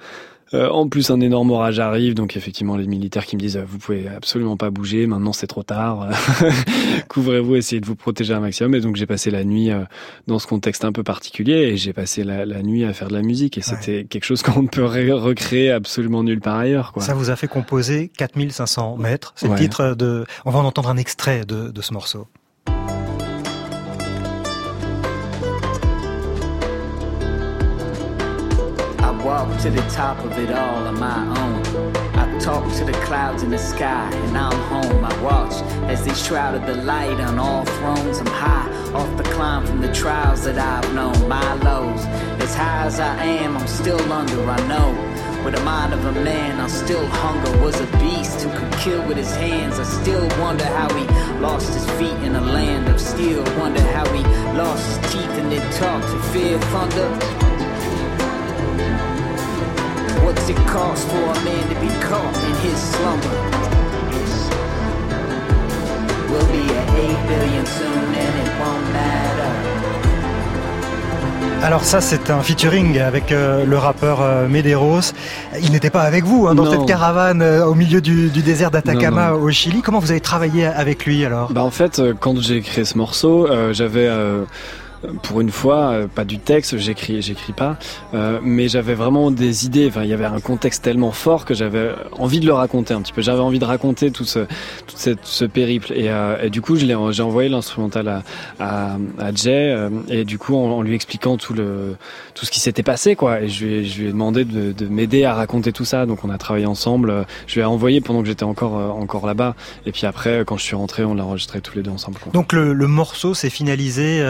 [0.54, 3.78] Euh, en plus, un énorme orage arrive, donc effectivement, les militaires qui me disent vous
[3.78, 6.08] pouvez absolument pas bouger, maintenant c'est trop tard,
[7.08, 8.74] couvrez-vous, essayez de vous protéger un maximum.
[8.74, 9.84] Et donc j'ai passé la nuit euh,
[10.26, 13.14] dans ce contexte un peu particulier, et j'ai passé la, la, nuit à faire de
[13.14, 16.92] la musique, et c'était quelque chose qu'on ne peut recréer absolument nulle part ailleurs.
[16.92, 17.02] Quoi.
[17.02, 19.32] Ça vous a fait composer 4500 mètres.
[19.36, 20.24] C'est le titre de.
[20.44, 22.26] On va en entendre un extrait de, de ce morceau.
[29.62, 31.96] To the top of it all on my own.
[32.14, 35.04] I talk to the clouds in the sky, and I'm home.
[35.04, 35.52] I watch
[35.90, 38.18] as they shrouded the light on all thrones.
[38.18, 41.28] I'm high off the climb from the trials that I've known.
[41.28, 42.04] My lows,
[42.40, 44.48] as high as I am, I'm still under.
[44.48, 45.44] I know.
[45.44, 47.58] With the mind of a man, I still hunger.
[47.60, 49.80] Was a beast who could kill with his hands.
[49.80, 51.04] I still wonder how he
[51.40, 53.42] lost his feet in a land of steel.
[53.58, 54.22] Wonder how he
[54.56, 57.38] lost his teeth and then talked to fear thunder.
[60.24, 63.36] What's it cost for a man to be caught in his slumber?
[66.30, 69.48] We'll be at 8 billion soon and it won't matter.
[71.62, 75.12] Alors ça c'est un featuring avec euh, le rappeur euh, Medeiros.
[75.60, 76.70] Il n'était pas avec vous hein, dans non.
[76.70, 79.82] cette caravane euh, au milieu du, du désert d'Atacama au Chili.
[79.82, 81.52] Comment vous avez travaillé avec lui alors?
[81.52, 84.08] Bah en fait euh, quand j'ai créé ce morceau, euh, j'avais
[85.22, 87.76] pour une fois, euh, pas du texte, j'écris, j'écris pas,
[88.14, 89.86] euh, mais j'avais vraiment des idées.
[89.88, 93.02] Enfin, il y avait un contexte tellement fort que j'avais envie de le raconter un
[93.02, 93.22] petit peu.
[93.22, 95.92] J'avais envie de raconter tout ce, tout cette, ce périple.
[95.92, 98.22] Et, euh, du coup, je l'ai, j'ai envoyé l'instrumental à,
[98.58, 101.96] à, à Jay, euh, et du coup, en, lui expliquant tout le,
[102.34, 103.40] tout ce qui s'était passé, quoi.
[103.42, 106.06] Et je lui ai, je lui ai demandé de, de m'aider à raconter tout ça.
[106.06, 107.26] Donc, on a travaillé ensemble.
[107.46, 109.54] Je lui ai envoyé pendant que j'étais encore, encore là-bas.
[109.86, 112.18] Et puis après, quand je suis rentré, on l'a enregistré tous les deux ensemble.
[112.32, 114.20] Donc, le, le morceau s'est finalisé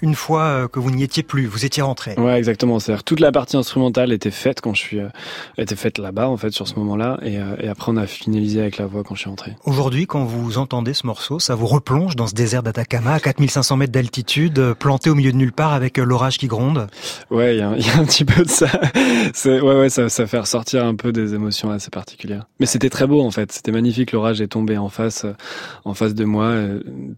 [0.00, 2.14] une une fois euh, que vous n'y étiez plus, vous étiez rentré.
[2.18, 2.78] Ouais, exactement.
[2.78, 5.08] C'est-à-dire toute la partie instrumentale était faite quand je suis euh,
[5.56, 8.60] était faite là-bas en fait sur ce moment-là, et, euh, et, après on a finalisé
[8.60, 9.52] avec la voix quand je suis rentré.
[9.64, 13.78] Aujourd'hui, quand vous entendez ce morceau, ça vous replonge dans ce désert d'Atacama à 4500
[13.78, 16.88] mètres d'altitude, planté au milieu de nulle part avec l'orage qui gronde?
[17.30, 18.68] Ouais, il y, y, a un petit peu de ça.
[19.46, 22.44] Ouais, ouais, ça, ça fait ressortir un peu des émotions assez particulières.
[22.60, 23.50] Mais c'était très beau en fait.
[23.50, 24.12] C'était magnifique.
[24.12, 25.24] L'orage est tombé en face,
[25.86, 26.52] en face de moi,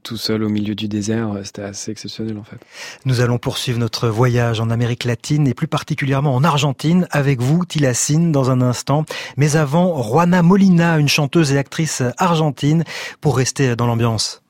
[0.05, 1.33] tout seul au milieu du désert.
[1.43, 2.59] C'était assez exceptionnel en fait.
[3.05, 7.65] Nous allons poursuivre notre voyage en Amérique latine et plus particulièrement en Argentine avec vous,
[7.65, 9.05] Tilacine, dans un instant.
[9.37, 12.85] Mais avant, Juana Molina, une chanteuse et actrice argentine,
[13.21, 14.43] pour rester dans l'ambiance.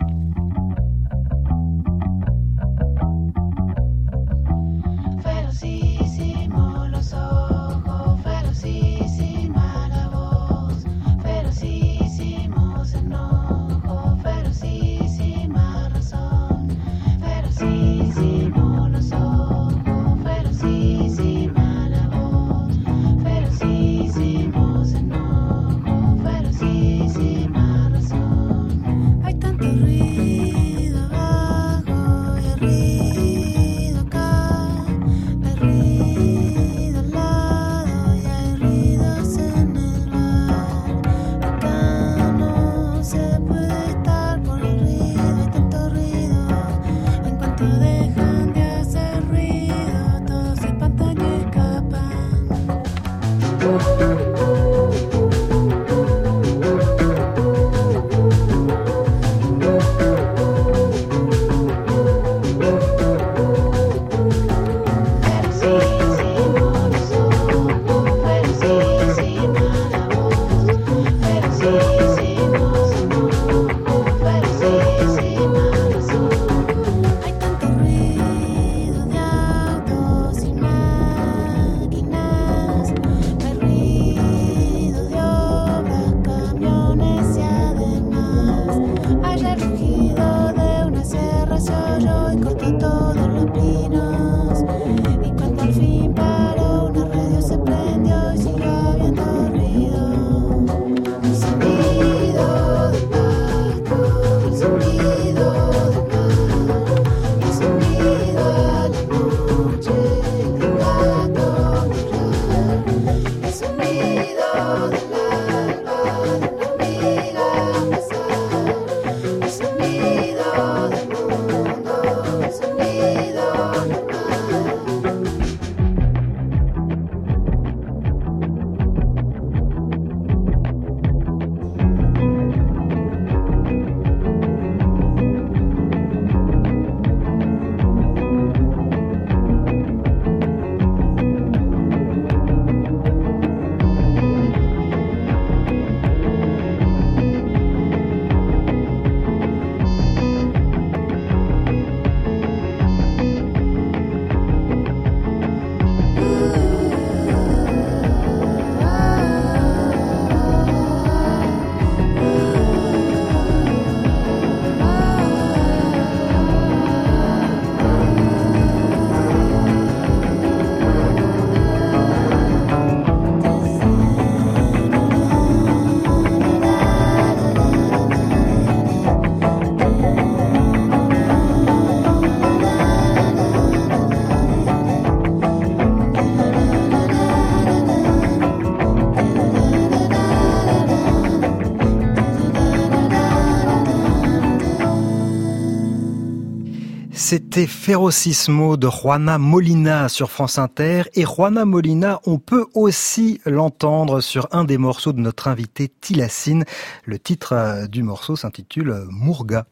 [197.55, 201.05] C'était Ferrocismo de Juana Molina sur France Inter.
[201.15, 206.65] Et Juana Molina, on peut aussi l'entendre sur un des morceaux de notre invité Tilacine.
[207.05, 209.67] Le titre euh, du morceau s'intitule Mourga.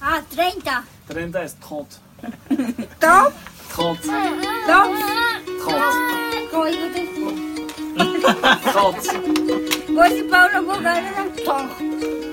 [0.00, 0.54] Ah, 30.
[1.10, 2.00] 30 est 30.
[2.98, 3.32] 30.
[3.68, 3.98] 30.
[4.00, 4.00] 30.
[5.60, 5.82] 30.
[6.50, 7.08] Comment écoutez
[8.72, 8.94] 30.
[9.90, 11.04] Moi, c'est Paolo Morgane.
[11.44, 11.68] 30.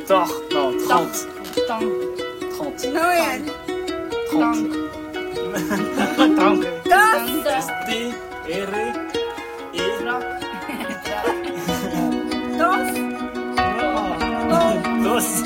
[0.07, 0.29] Tor.
[0.53, 1.09] Non, 30.
[1.67, 1.83] 30.
[2.57, 3.64] 30.
[4.37, 4.63] Non, rien.
[6.37, 6.37] 30.
[6.37, 6.61] 30.
[7.87, 8.11] T,
[8.51, 8.73] R,
[9.73, 9.79] E,
[15.03, 15.45] Dos.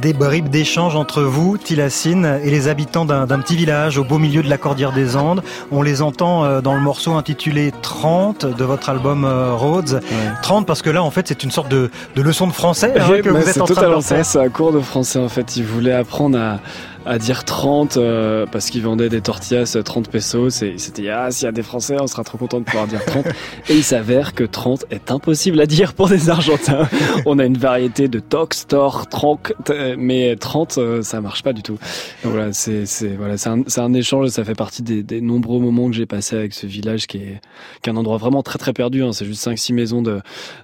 [0.00, 4.42] Des bribes d'échange entre vous, Tilacine, et les habitants d'un petit village au beau milieu
[4.42, 5.42] de la Cordillère des Andes.
[5.72, 10.00] On les entend euh, dans le morceau intitulé 30 de votre album euh, Rhodes.
[10.42, 13.20] 30 parce que là, en fait, c'est une sorte de, de leçon de français hein,
[13.22, 14.26] que vous êtes c'est en train de totalement leur ça, faire.
[14.26, 15.56] c'est un cours de français en fait.
[15.56, 16.58] Ils voulaient apprendre à,
[17.06, 21.02] à dire 30 euh, parce qu'ils vendaient des tortillas à 30 pesos et ils s'étaient
[21.02, 23.26] dit ah s'il y a des français on sera trop content de pouvoir dire 30
[23.68, 26.88] et il s'avère que 30 est impossible à dire pour des argentins.
[27.26, 29.38] On a une variété de tox, tor, tronc
[29.96, 31.78] mais 30 euh, ça marche pas du tout.
[32.24, 35.60] Donc voilà, c'est c'est voilà, c'est un, un échange ça fait partie des, des nombreux
[35.60, 37.40] moments que j'ai passé avec ce village qui est
[37.82, 39.12] qui est un endroit vraiment très très perdu hein.
[39.12, 40.20] c'est juste 5 6 maisons de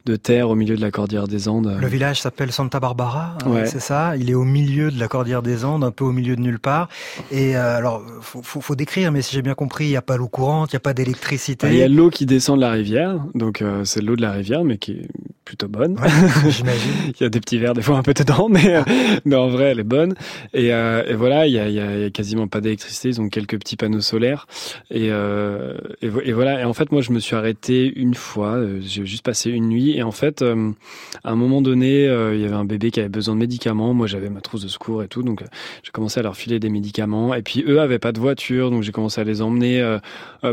[0.06, 1.76] de terre au milieu de la cordillère des Andes.
[1.80, 3.66] Le village s'appelle Santa Barbara, hein, Ouais.
[3.66, 6.31] c'est ça Il est au milieu de la Cordillère des Andes, un peu au milieu
[6.36, 6.88] de nulle part.
[7.30, 10.16] Et euh, alors, faut, faut, décrire, mais si j'ai bien compris, il n'y a pas
[10.16, 11.68] l'eau courante, il n'y a pas d'électricité.
[11.68, 14.32] Il y a l'eau qui descend de la rivière, donc euh, c'est l'eau de la
[14.32, 15.08] rivière, mais qui
[15.44, 15.98] plutôt bonne.
[15.98, 16.08] Ouais,
[16.50, 16.92] J'imagine.
[17.08, 18.82] il y a des petits verres des fois un peu dedans, mais, euh,
[19.24, 20.14] mais en vrai elle est bonne.
[20.54, 23.28] Et, euh, et voilà, il y a, il y a quasiment pas d'électricité, ils ont
[23.28, 24.46] quelques petits panneaux solaires.
[24.90, 28.60] Et, euh, et, et, voilà, et en fait moi je me suis arrêté une fois,
[28.80, 32.54] j'ai juste passé une nuit, et en fait à un moment donné il y avait
[32.54, 35.22] un bébé qui avait besoin de médicaments, moi j'avais ma trousse de secours et tout,
[35.22, 35.42] donc
[35.82, 38.82] j'ai commencé à leur filer des médicaments, et puis eux avaient pas de voiture, donc
[38.82, 39.98] j'ai commencé à les emmener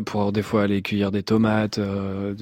[0.05, 1.79] pour des fois aller cueillir des tomates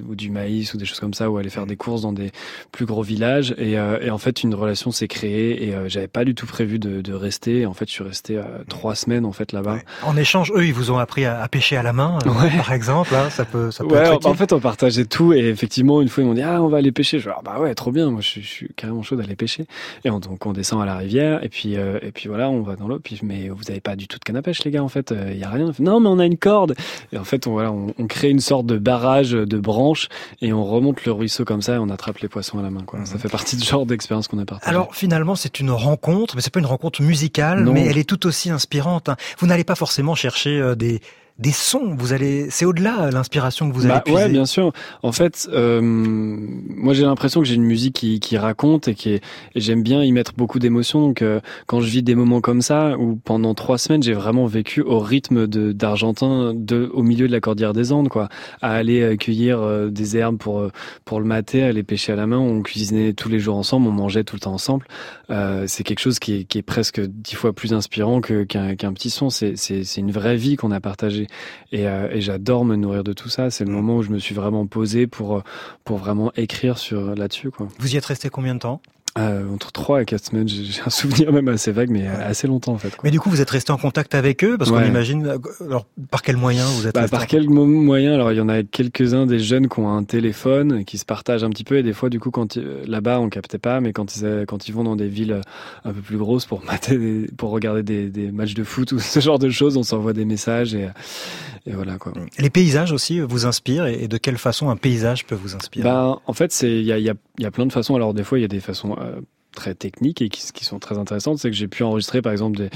[0.08, 2.32] ou du maïs ou des choses comme ça, ou aller faire des courses dans des
[2.71, 6.36] plus gros villages, et, et en fait une relation s'est créée, et j'avais pas du
[6.36, 9.76] tout prévu de, de, rester, en fait je suis resté trois semaines en fait là-bas.
[9.76, 9.86] Ouais.
[10.04, 12.58] En échange, eux ils vous ont appris à, à pêcher à la main, ouais.
[12.58, 15.39] par exemple, là, ça peut, ça peut ouais, être en fait on partageait tout, et
[15.47, 17.60] effectivement une fois ils m'ont dit ah on va aller pêcher, je dis ah, bah
[17.60, 19.65] ouais trop bien, moi je, je suis carrément chaud d'aller pêcher,
[20.04, 22.62] et on, donc on descend à la rivière, et puis euh, et puis voilà on
[22.62, 24.71] va dans l'eau, puis mais vous avez pas du tout de canne à pêche les
[24.71, 26.76] gars en fait, il euh, y a rien, non mais on a une corde,
[27.12, 30.08] et en fait on voilà on, on, crée une sorte de barrage de branches
[30.41, 32.84] et on remonte le ruisseau comme ça et on attrape les poissons à la main
[32.86, 33.00] quoi.
[33.00, 33.06] Mmh.
[33.06, 34.70] Ça fait partie du genre d'expérience qu'on a partagé.
[34.70, 37.74] Alors finalement c'est une rencontre, mais c'est pas une rencontre musicale, non.
[37.74, 39.10] mais elle est tout aussi inspirante.
[39.40, 41.02] Vous n'allez pas forcément chercher euh, des
[41.39, 41.95] des sons.
[41.97, 44.23] Vous allez, c'est au-delà l'inspiration que vous allez bah, puiser.
[44.23, 44.71] Ouais, bien sûr.
[45.04, 49.12] En fait, euh, moi j'ai l'impression que j'ai une musique qui, qui raconte et qui
[49.12, 49.23] est,
[49.56, 51.02] et j'aime bien y mettre beaucoup d'émotions.
[51.02, 54.45] Donc euh, quand je vis des moments comme ça, où pendant trois semaines j'ai vraiment
[54.45, 58.30] vécu au rythme de d'Argentin, de au milieu de la cordillère des Andes, quoi,
[58.62, 60.71] à aller cueillir euh, des herbes pour euh,
[61.06, 62.38] pour le mater, aller pêcher à la main.
[62.38, 64.86] On cuisinait tous les jours ensemble, on mangeait tout le temps ensemble.
[65.30, 68.93] Euh, c'est quelque chose qui est, qui est presque dix fois plus inspirant que qu'un
[68.93, 69.30] petit son.
[69.30, 71.27] C'est c'est une vraie vie qu'on a partagée.
[71.72, 73.50] Et, euh, et j'adore me nourrir de tout ça.
[73.50, 75.44] C'est le moment où je me suis vraiment posé pour
[75.84, 77.52] pour vraiment écrire sur là-dessus.
[77.52, 77.68] Quoi.
[77.80, 78.82] Vous y êtes resté combien de temps?
[79.18, 82.08] Euh, entre 3 et 4 semaines, j'ai un souvenir même assez vague, mais ouais.
[82.08, 82.90] assez longtemps en fait.
[82.90, 83.02] Quoi.
[83.04, 84.82] Mais du coup, vous êtes resté en contact avec eux parce ouais.
[84.82, 85.40] qu'on imagine.
[85.66, 88.14] Alors, par quel moyen vous êtes bah, Par quel moyen?
[88.14, 91.44] Alors, il y en a quelques-uns des jeunes qui ont un téléphone, qui se partagent
[91.44, 94.16] un petit peu, et des fois, du coup, quand là-bas, on captait pas, mais quand
[94.16, 95.42] ils quand ils vont dans des villes
[95.84, 99.00] un peu plus grosses pour mater, des, pour regarder des, des, matchs de foot ou
[99.00, 100.90] ce genre de choses, on s'envoie des messages et,
[101.66, 102.14] et voilà quoi.
[102.38, 105.84] Les paysages aussi vous inspirent et de quelle façon un paysage peut vous inspirer?
[105.84, 107.95] Bah, en fait, c'est il y a, y, a, y a plein de façons.
[107.95, 109.21] Alors, des fois, il y a des façons euh,
[109.58, 111.39] très techniques et qui, qui sont très intéressantes.
[111.39, 112.69] C'est que j'ai pu enregistrer, par exemple, des,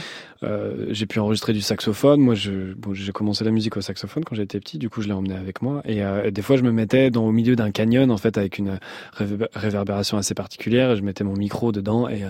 [0.43, 2.19] euh, j'ai pu enregistrer du saxophone.
[2.19, 4.77] Moi, je, bon, j'ai commencé la musique au saxophone quand j'étais petit.
[4.77, 5.81] Du coup, je l'ai emmené avec moi.
[5.85, 8.57] Et, euh, des fois, je me mettais dans au milieu d'un canyon, en fait, avec
[8.57, 8.79] une
[9.13, 10.91] réverbération assez particulière.
[10.91, 12.23] Et je mettais mon micro dedans et,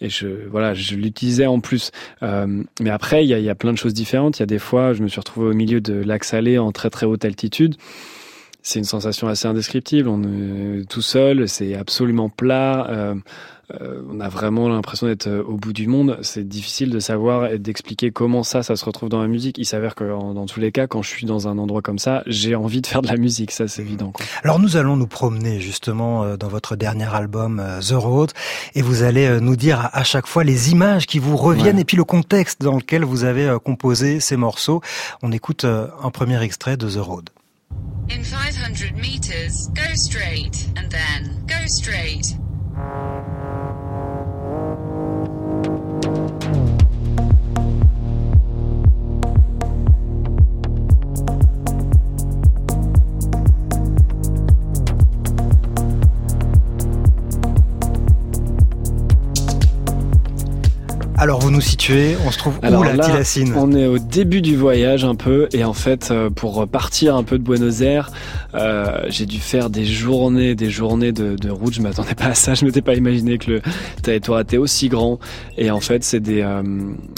[0.00, 1.90] et je, voilà, je l'utilisais en plus.
[2.22, 4.38] Euh, mais après, il y a, y a plein de choses différentes.
[4.38, 6.72] Il y a des fois, je me suis retrouvé au milieu de lacs salés en
[6.72, 7.76] très très haute altitude
[8.62, 10.08] c'est une sensation assez indescriptible.
[10.08, 12.86] On est tout seul, c'est absolument plat.
[12.90, 13.14] Euh,
[13.80, 16.18] euh, on a vraiment l'impression d'être au bout du monde.
[16.22, 19.58] C'est difficile de savoir et d'expliquer comment ça, ça se retrouve dans la musique.
[19.58, 22.24] Il s'avère que dans tous les cas, quand je suis dans un endroit comme ça,
[22.26, 23.52] j'ai envie de faire de la musique.
[23.52, 24.10] Ça, c'est évident.
[24.10, 24.26] Quoi.
[24.42, 28.32] Alors nous allons nous promener justement dans votre dernier album The Road,
[28.74, 31.82] et vous allez nous dire à chaque fois les images qui vous reviennent ouais.
[31.82, 34.80] et puis le contexte dans lequel vous avez composé ces morceaux.
[35.22, 37.30] On écoute un premier extrait de The Road.
[38.10, 42.34] In 500 meters, go straight, and then go straight.
[61.20, 63.52] Alors vous nous situez, on se trouve Alors où la là, Tilacine?
[63.54, 67.36] On est au début du voyage un peu et en fait pour partir un peu
[67.38, 68.10] de Buenos Aires,
[68.54, 71.74] euh, j'ai dû faire des journées, des journées de, de route.
[71.74, 73.62] Je m'attendais pas à ça, je m'étais pas imaginé que le
[74.02, 75.18] territoire était aussi grand
[75.58, 76.62] et en fait c'est des euh,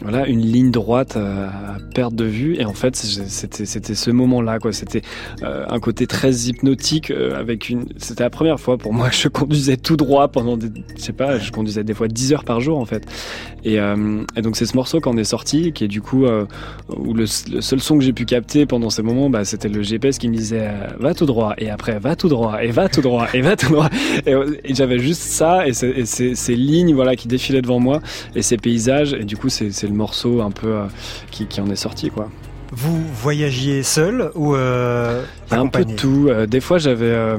[0.03, 4.59] voilà une ligne droite à, perte de vue et en fait c'était c'était ce moment-là
[4.59, 4.73] quoi.
[4.73, 5.03] C'était
[5.45, 7.87] euh, un côté très hypnotique euh, avec une.
[7.99, 11.13] C'était la première fois pour moi que je conduisais tout droit pendant des, je sais
[11.13, 13.07] pas, je conduisais des fois 10 heures par jour en fait
[13.65, 16.45] et euh, et donc c'est ce morceau qu'on est sorti, qui est du coup euh,
[16.89, 19.83] où le, le, seul son que j'ai pu capter pendant ces moments, bah, c'était le
[19.83, 22.89] GPS qui me disait euh, va tout droit et après va tout droit et va
[22.89, 23.89] tout droit et va tout droit.
[24.27, 28.01] Et, et j'avais juste ça et, et ces, ces, lignes voilà qui défilaient devant moi
[28.37, 30.81] et ces paysages et du coup c'est le morceau un peu
[31.31, 32.29] qui, qui en est sorti quoi.
[32.71, 36.29] Vous voyagiez seul ou euh, un peu de tout.
[36.47, 37.37] des fois j'avais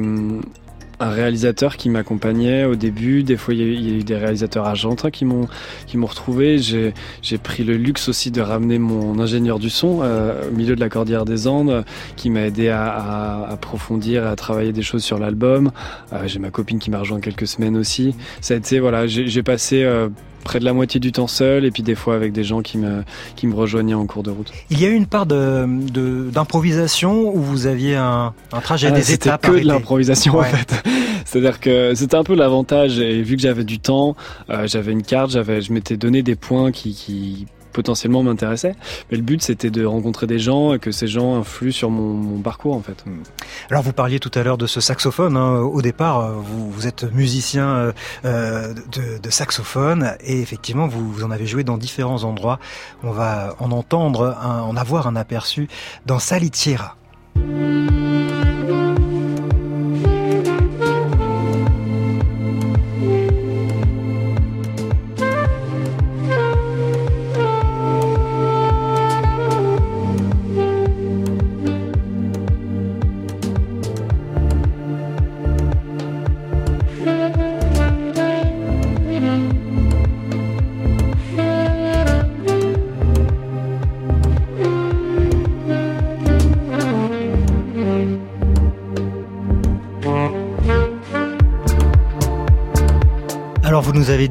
[1.04, 3.24] un réalisateur qui m'accompagnait au début.
[3.24, 5.48] Des fois, il y, a eu des réalisateurs argentins qui m'ont
[5.86, 6.58] qui m'ont retrouvé.
[6.58, 10.76] J'ai j'ai pris le luxe aussi de ramener mon ingénieur du son euh, au milieu
[10.76, 11.86] de la Cordillère des Andes,
[12.16, 15.72] qui m'a aidé à, à, approfondir, à travailler des choses sur l'album.
[16.14, 18.16] Euh, j'ai ma copine qui m'a rejoint quelques semaines aussi.
[18.42, 20.10] Ça a été voilà, j'ai passé euh,
[20.44, 22.78] près de la moitié du temps seul et puis des fois avec des gens qui
[22.78, 23.04] me,
[23.36, 24.52] qui me rejoignaient en cours de route.
[24.70, 28.88] Il y a eu une part de, de- d'improvisation où vous aviez un, un trajet
[28.88, 30.74] Ah, des c'était étapes que de l'improvisation en fait.
[31.26, 34.16] C'est-à-dire que c'était un peu l'avantage et vu que j'avais du temps,
[34.50, 38.76] euh, j'avais une carte, j'avais, je m'étais donné des points qui, qui potentiellement m'intéressaient.
[39.12, 42.40] Mais le but c'était de rencontrer des gens et que ces gens influent sur mon,
[42.42, 43.04] parcours en fait.
[43.70, 45.38] Alors vous parliez tout à l'heure de ce saxophone.
[45.38, 45.60] hein.
[45.60, 47.92] Au départ, euh, vous, êtes musicien euh,
[48.26, 48.74] euh,
[49.22, 52.60] de, saxophone et effectivement, vous, en avez joué dans différents endroits.
[53.04, 55.68] On va en entendre, en avoir un aperçu
[56.06, 56.98] dans Salitiera.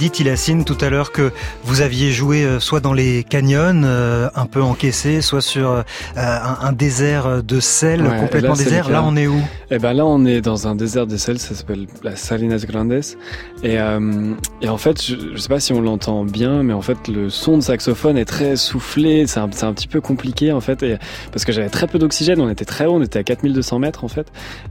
[0.02, 1.30] Dit, Tilassine, tout à l'heure que
[1.62, 5.82] vous aviez joué euh, soit dans les canyons, euh, un peu encaissés, soit sur euh,
[6.16, 8.90] un, un désert de sel Ouais, complètement là, désert.
[8.90, 9.40] Là, on est où?
[9.70, 13.00] Et ben là, on est dans un désert de sel, ça s'appelle la Salinas Grandes.
[13.62, 16.82] Et, euh, et en fait, je, je sais pas si on l'entend bien, mais en
[16.82, 19.28] fait, le son de saxophone est très soufflé.
[19.28, 20.96] C'est un, petit peu compliqué en fait, et,
[21.30, 22.40] parce que j'avais très peu d'oxygène.
[22.40, 24.26] On était très haut, on était à 4200 mètres en fait.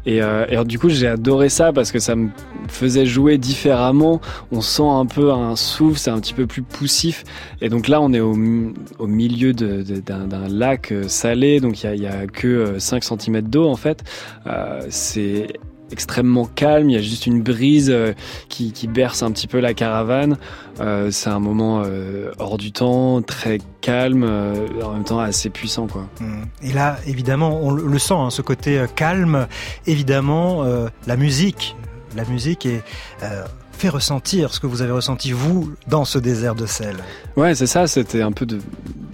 [0.06, 2.30] Et, et alors, du coup, j'ai adoré ça parce que ça me
[2.68, 4.20] faisait jouer différemment.
[4.52, 7.24] On sent un peu un souffle, c'est un petit peu plus poussif.
[7.62, 11.96] Et donc là, on est au, mi- au milieu d'un lac euh, salé, donc il
[12.02, 14.04] y a, que euh, 5 cm d'eau en fait.
[14.48, 15.48] Euh, c'est
[15.92, 18.14] extrêmement calme, il y a juste une brise euh,
[18.48, 20.38] qui, berce un petit peu la caravane.
[20.80, 24.54] Euh, c'est un moment euh, hors du temps, très calme, euh,
[24.84, 26.08] en même temps assez puissant quoi.
[26.22, 26.44] Mm.
[26.64, 29.48] Et là, évidemment, on le sent, hein, ce côté euh, calme.
[29.86, 31.76] Évidemment, euh, la musique,
[32.16, 32.84] la musique est,
[33.24, 33.44] euh,
[33.82, 36.98] fait ressentir ce que vous avez ressenti vous dans ce désert de sel.
[37.36, 38.60] Ouais, c'est ça, c'était un peu de,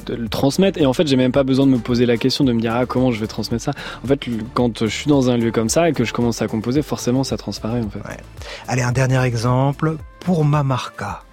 [0.05, 0.77] de le transmettre.
[0.77, 2.75] Et en fait, j'ai même pas besoin de me poser la question de me dire
[2.75, 3.71] ah comment je vais transmettre ça?
[4.03, 4.19] En fait,
[4.53, 7.23] quand je suis dans un lieu comme ça et que je commence à composer, forcément
[7.23, 8.01] ça transparaît en fait.
[8.67, 11.23] Allez, un dernier exemple pour Mamarca.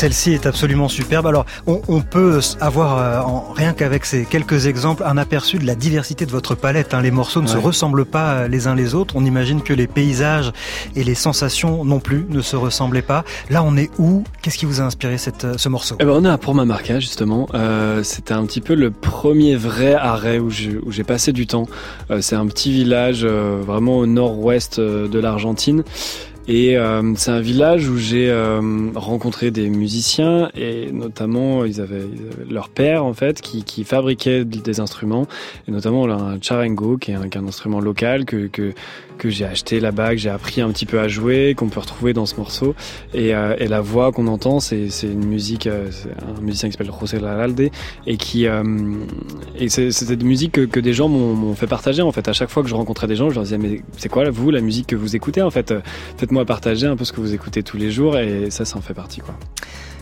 [0.00, 1.26] Celle-ci est absolument superbe.
[1.26, 5.66] Alors, on, on peut avoir, euh, en- rien qu'avec ces quelques exemples, un aperçu de
[5.66, 6.94] la diversité de votre palette.
[6.94, 7.02] hein.
[7.02, 9.14] Les morceaux ne se ressemblent pas euh, les uns les autres.
[9.18, 10.52] On imagine que les paysages
[10.96, 13.24] et les sensations non plus ne se ressemblaient pas.
[13.50, 14.24] Là, on est où?
[14.40, 15.96] Qu'est-ce qui vous a inspiré cette, euh, ce morceau?
[16.00, 17.46] Eh ben, on est à Port-Mamarca justement.
[17.52, 21.66] Euh, C'était un petit peu le premier vrai arrêt où j'ai passé du temps.
[22.10, 25.84] Euh, c'est un petit village vraiment au nord-ouest de l'Argentine.
[26.48, 32.02] Et euh, c'est un village où j'ai euh, rencontré des musiciens et notamment ils avaient,
[32.12, 35.26] ils avaient leur père en fait qui, qui fabriquait des instruments.
[35.68, 38.72] Et notamment un charango qui est un, qui est un instrument local que, que,
[39.20, 42.12] que j'ai acheté là-bas, que j'ai appris un petit peu à jouer, qu'on peut retrouver
[42.12, 42.74] dans ce morceau.
[43.14, 45.90] Et, euh, et la voix qu'on entend, c'est une musique, euh,
[46.36, 47.70] un musicien qui s'appelle José Laralde
[48.06, 48.62] et qui euh,
[49.56, 52.26] et c'est des musiques que, que des gens m'ont fait partager en fait.
[52.28, 54.50] À chaque fois que je rencontrais des gens, je leur disais mais c'est quoi vous
[54.50, 55.74] la musique que vous écoutez en fait?
[56.16, 58.80] Faites-moi partager un peu ce que vous écoutez tous les jours et ça, ça en
[58.80, 59.34] fait partie quoi.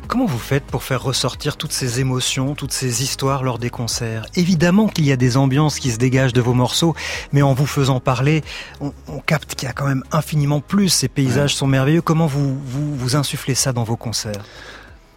[0.08, 4.24] Comment vous faites pour faire ressortir toutes ces émotions, toutes ces histoires lors des concerts?
[4.36, 6.94] Évidemment qu'il y a des ambiances qui se dégagent de vos morceaux,
[7.32, 8.42] mais en vous faisant parler,
[8.80, 10.88] on, on capte qu'il y a quand même infiniment plus.
[10.88, 12.00] Ces paysages sont merveilleux.
[12.00, 14.42] Comment vous, vous, vous insufflez ça dans vos concerts?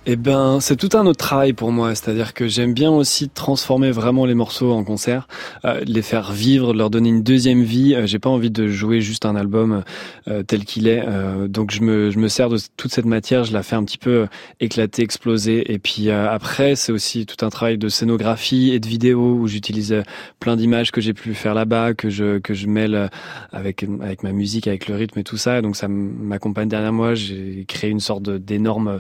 [0.08, 1.94] Eh ben, c'est tout un autre travail pour moi.
[1.94, 5.28] C'est-à-dire que j'aime bien aussi transformer vraiment les morceaux en concert,
[5.64, 7.94] euh, les faire vivre, leur donner une deuxième vie.
[7.94, 9.84] Euh, J'ai pas envie de jouer juste un album
[10.28, 11.04] euh, tel qu'il est.
[11.08, 13.84] Euh, donc je me, je me sers de toute cette matière, je la fais un
[13.84, 14.26] petit peu
[14.60, 15.72] éclater, exploser.
[15.72, 19.48] Et puis euh, après, c'est aussi tout un travail de scénographie et de vidéo où
[19.48, 19.96] j'utilise
[20.40, 23.12] plein d'images que j'ai pu faire là-bas, que je que je mêle
[23.52, 25.62] avec avec ma musique, avec le rythme et tout ça.
[25.62, 27.14] Donc ça m'accompagne derrière moi.
[27.14, 29.00] J'ai créé une sorte d'énorme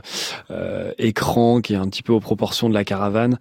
[0.97, 3.37] écran qui est un petit peu aux proportions de la caravane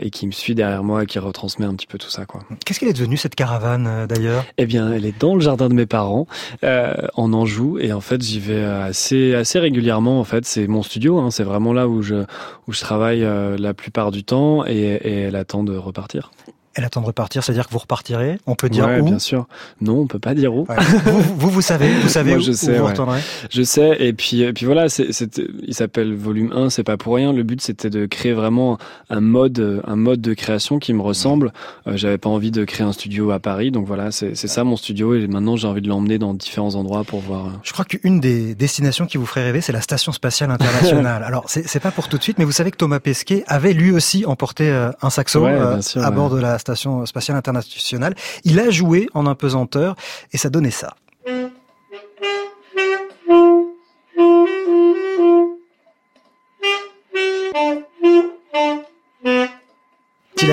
[0.00, 2.26] et qui me suit derrière moi et qui retransmet un petit peu tout ça.
[2.26, 2.40] quoi.
[2.64, 4.44] Qu'est-ce qu'elle est devenue cette caravane d'ailleurs?
[4.56, 6.26] Eh bien, elle est dans le jardin de mes parents,
[6.62, 10.20] en Anjou, et en fait j'y vais assez assez régulièrement.
[10.20, 12.24] En fait, c'est mon studio, hein, c'est vraiment là où je
[12.66, 13.26] où je travaille
[13.58, 16.30] la plupart du temps et, et elle attend de repartir.
[16.78, 19.48] Elle attend de repartir, c'est-à-dire que vous repartirtirez On peut dire ouais, où Bien sûr.
[19.80, 20.64] Non, on peut pas dire où.
[20.68, 20.76] Ouais.
[21.06, 23.18] vous, vous, vous, savez, vous savez Moi, où, je sais, où vous retournerez
[23.50, 27.32] Je sais, et puis, et puis voilà, il s'appelle Volume 1, c'est pas pour rien.
[27.32, 28.78] Le but, c'était de créer vraiment
[29.10, 31.52] un mode, un mode de création qui me ressemble.
[31.88, 34.76] Euh, j'avais pas envie de créer un studio à Paris, donc voilà, c'est, ça mon
[34.76, 37.46] studio, et maintenant j'ai envie de l'emmener dans différents endroits pour voir.
[37.46, 41.22] euh, Je crois qu'une des destinations qui vous ferait rêver, c'est la Station Spatiale Internationale.
[41.26, 43.90] Alors, c'est, pas pour tout de suite, mais vous savez que Thomas Pesquet avait lui
[43.90, 48.14] aussi emporté euh, un saxo Ouais, euh, sûr, à bord de la Station Spatiale Internationale.
[48.44, 49.96] Il a joué en impesanteur
[50.32, 50.94] et ça donnait ça.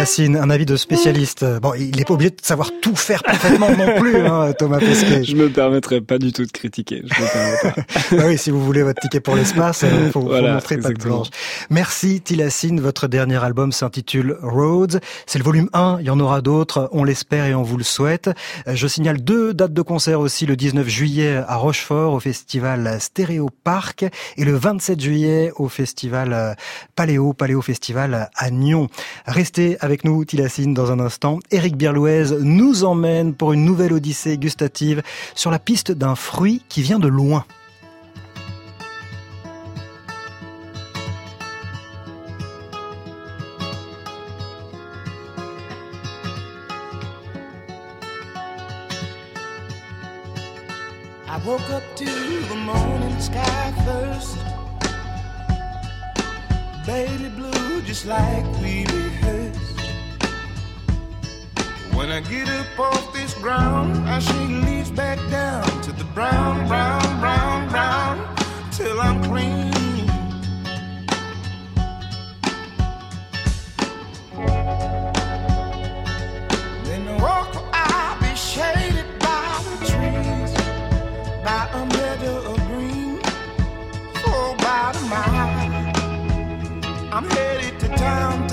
[0.06, 1.43] Tilassine, un avis de spécialiste.
[1.62, 5.24] Bon, il n'est pas obligé de savoir tout faire parfaitement non plus, hein, Thomas Pesquet.
[5.24, 7.01] Je me permettrai pas du tout de critiquer.
[7.03, 7.82] Je me pas.
[8.24, 10.89] Ah oui, si vous voulez votre ticket pour l'espace, il faut, Voilà, faut montrer pas
[10.89, 11.30] de blanche.
[11.72, 14.99] Merci Tilassine, votre dernier album s'intitule Roads.
[15.26, 17.84] C'est le volume 1, il y en aura d'autres, on l'espère et on vous le
[17.84, 18.30] souhaite.
[18.68, 22.97] Euh, Je signale deux dates de concert aussi, le 19 juillet à Rochefort au festival
[22.99, 24.06] Stéréo Park
[24.38, 26.53] et le 27 juillet au festival euh,
[26.95, 28.88] Paléo, Paléo Festival à Nyon.
[29.26, 31.39] Restez avec nous Tilassine dans un instant.
[31.52, 35.02] Éric Birlouez nous emmène pour une nouvelle odyssée gustative
[35.36, 37.46] sur la piste d'un fruit qui vient de loin.
[62.06, 66.68] When I get up off this ground, I shake leaves back down to the brown,
[66.68, 68.36] brown, brown, brown,
[68.72, 69.72] till I'm clean.
[76.84, 80.53] Then the walk I'll be shaded by the trees
[81.43, 83.20] by a meadow of green
[84.22, 85.74] for about a mile.
[87.12, 88.45] I'm headed to town,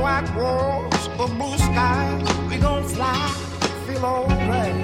[0.00, 3.28] white walls or blue skies We gon' fly,
[3.86, 4.77] feel alright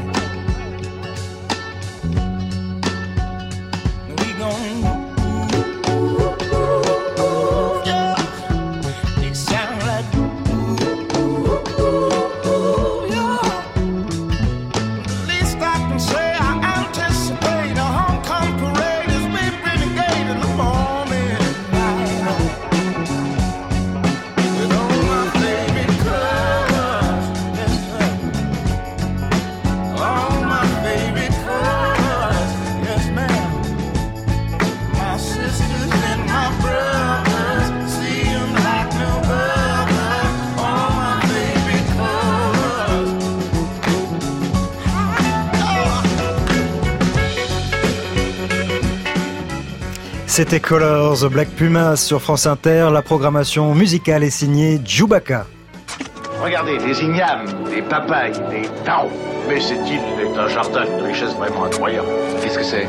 [50.35, 52.89] C'était Colors, Black Pumas sur France Inter.
[52.93, 55.47] La programmation musicale est signée Djoubaka.
[56.43, 59.13] Regardez, des ignames, des papayes, des taos.
[59.49, 62.09] Mais cette île est un jardin de richesse vraiment incroyable.
[62.43, 62.89] Qu'est-ce que c'est?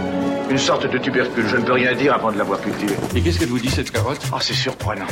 [0.49, 1.47] Une sorte de tubercule.
[1.47, 2.95] Je ne peux rien dire avant de l'avoir cultivé.
[3.15, 4.25] Et qu'est-ce qu'elle vous dit, cette carotte?
[4.33, 5.05] Oh, c'est surprenant.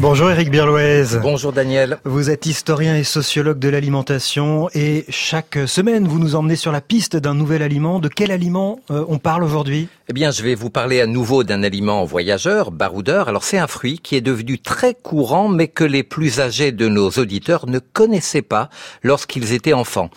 [0.00, 1.20] Bonjour Eric Birloez.
[1.22, 1.98] Bonjour Daniel.
[2.04, 6.80] Vous êtes historien et sociologue de l'alimentation et chaque semaine vous nous emmenez sur la
[6.80, 8.00] piste d'un nouvel aliment.
[8.00, 9.88] De quel aliment euh, on parle aujourd'hui?
[10.08, 13.28] Eh bien, je vais vous parler à nouveau d'un aliment voyageur, baroudeur.
[13.28, 16.88] Alors, c'est un fruit qui est devenu très courant, mais que les plus âgés de
[16.88, 18.70] nos auditeurs ne connaissaient pas
[19.04, 20.10] lorsqu'ils étaient enfants.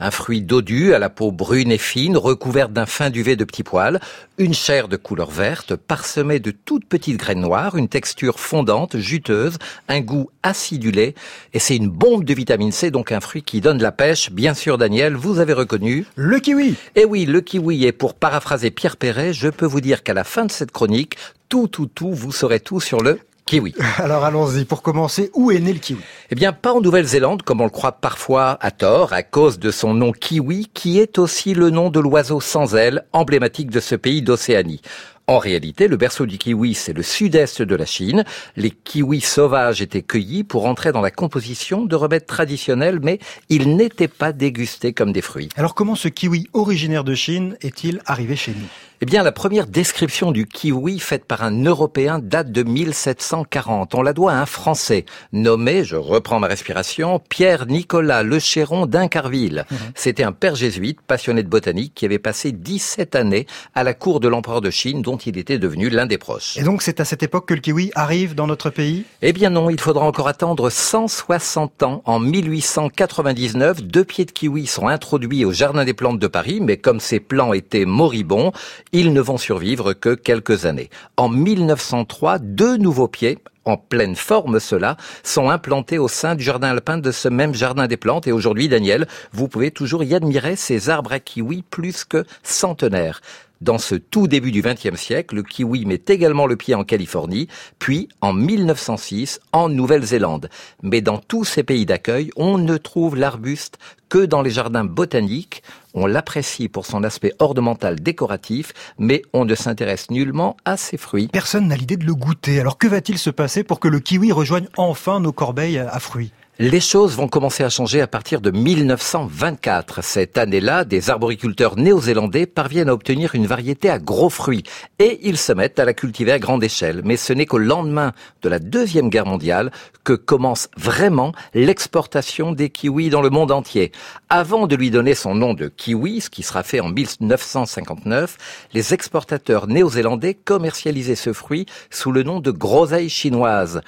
[0.00, 3.62] Un fruit dodu à la peau brune et fine, recouverte d'un fin duvet de petits
[3.62, 4.00] poils,
[4.38, 9.58] une chair de couleur verte, parsemée de toutes petites graines noires, une texture fondante, juteuse,
[9.88, 11.14] un goût acidulé,
[11.52, 14.30] et c'est une bombe de vitamine C, donc un fruit qui donne la pêche.
[14.32, 18.70] Bien sûr, Daniel, vous avez reconnu Le kiwi Eh oui, le kiwi, et pour paraphraser
[18.70, 21.16] Pierre Perret, je peux vous dire qu'à la fin de cette chronique,
[21.48, 23.74] tout, tout, tout, vous saurez tout sur le kiwi.
[23.98, 26.00] Alors allons-y, pour commencer, où est né le kiwi?
[26.30, 29.70] Eh bien, pas en Nouvelle-Zélande, comme on le croit parfois à tort, à cause de
[29.70, 33.94] son nom kiwi, qui est aussi le nom de l'oiseau sans ailes, emblématique de ce
[33.94, 34.80] pays d'Océanie.
[35.26, 38.24] En réalité, le berceau du kiwi, c'est le sud-est de la Chine.
[38.56, 43.18] Les kiwis sauvages étaient cueillis pour entrer dans la composition de remèdes traditionnels, mais
[43.48, 45.48] ils n'étaient pas dégustés comme des fruits.
[45.56, 48.66] Alors comment ce kiwi originaire de Chine est-il arrivé chez nous?
[49.00, 53.94] Eh bien, la première description du kiwi faite par un Européen date de 1740.
[53.94, 59.64] On la doit à un Français nommé, je reprends ma respiration, Pierre-Nicolas Lechéron d'Incarville.
[59.70, 59.76] Mmh.
[59.94, 64.20] C'était un père jésuite passionné de botanique qui avait passé 17 années à la cour
[64.20, 66.56] de l'empereur de Chine dont il était devenu l'un des proches.
[66.56, 69.04] Et donc c'est à cette époque que le kiwi arrive dans notre pays?
[69.22, 72.02] Eh bien non, il faudra encore attendre 160 ans.
[72.04, 76.76] En 1899, deux pieds de kiwi sont introduits au Jardin des plantes de Paris, mais
[76.76, 78.52] comme ces plants étaient moribonds,
[78.92, 80.90] ils ne vont survivre que quelques années.
[81.16, 86.68] En 1903, deux nouveaux pieds en pleine forme ceux-là, sont implantés au sein du jardin
[86.68, 88.26] alpin de ce même jardin des plantes.
[88.26, 93.20] Et aujourd'hui, Daniel, vous pouvez toujours y admirer ces arbres à kiwi plus que centenaires.
[93.60, 97.48] Dans ce tout début du XXe siècle, le kiwi met également le pied en Californie,
[97.78, 100.50] puis en 1906 en Nouvelle-Zélande.
[100.82, 103.78] Mais dans tous ces pays d'accueil, on ne trouve l'arbuste
[104.10, 105.62] que dans les jardins botaniques.
[105.94, 111.28] On l'apprécie pour son aspect ornemental décoratif, mais on ne s'intéresse nullement à ses fruits.
[111.28, 112.58] Personne n'a l'idée de le goûter.
[112.58, 116.32] Alors que va-t-il se passer pour que le kiwi rejoigne enfin nos corbeilles à fruits?
[116.60, 120.04] Les choses vont commencer à changer à partir de 1924.
[120.04, 124.62] Cette année-là, des arboriculteurs néo-zélandais parviennent à obtenir une variété à gros fruits
[125.00, 127.02] et ils se mettent à la cultiver à grande échelle.
[127.04, 129.72] Mais ce n'est qu'au lendemain de la Deuxième Guerre mondiale
[130.04, 133.90] que commence vraiment l'exportation des kiwis dans le monde entier.
[134.28, 138.94] Avant de lui donner son nom de kiwi, ce qui sera fait en 1959, les
[138.94, 143.80] exportateurs néo-zélandais commercialisaient ce fruit sous le nom de groseille chinoise.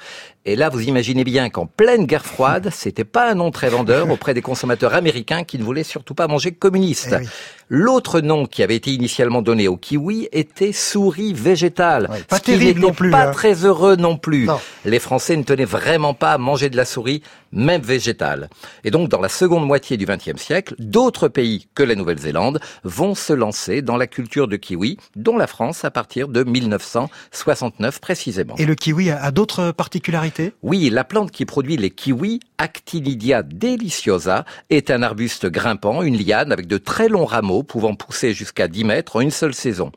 [0.47, 4.09] Et là, vous imaginez bien qu'en pleine guerre froide, c'était pas un nom très vendeur
[4.09, 7.13] auprès des consommateurs américains qui ne voulaient surtout pas manger communiste.
[7.21, 7.25] Eh.
[7.69, 12.07] L'autre nom qui avait été initialement donné au kiwi était souris végétale.
[12.09, 13.31] Ouais, pas ce terrible n'était non plus, Pas hein.
[13.31, 14.45] très heureux non plus.
[14.45, 14.59] Non.
[14.85, 18.49] Les Français ne tenaient vraiment pas à manger de la souris, même végétale.
[18.85, 23.15] Et donc, dans la seconde moitié du XXe siècle, d'autres pays que la Nouvelle-Zélande vont
[23.15, 28.55] se lancer dans la culture de kiwi, dont la France à partir de 1969 précisément.
[28.57, 30.53] Et le kiwi a, a d'autres particularités?
[30.63, 36.51] Oui, la plante qui produit les kiwis, Actinidia deliciosa, est un arbuste grimpant, une liane
[36.51, 39.91] avec de très longs rameaux pouvant pousser jusqu'à 10 mètres en une seule saison.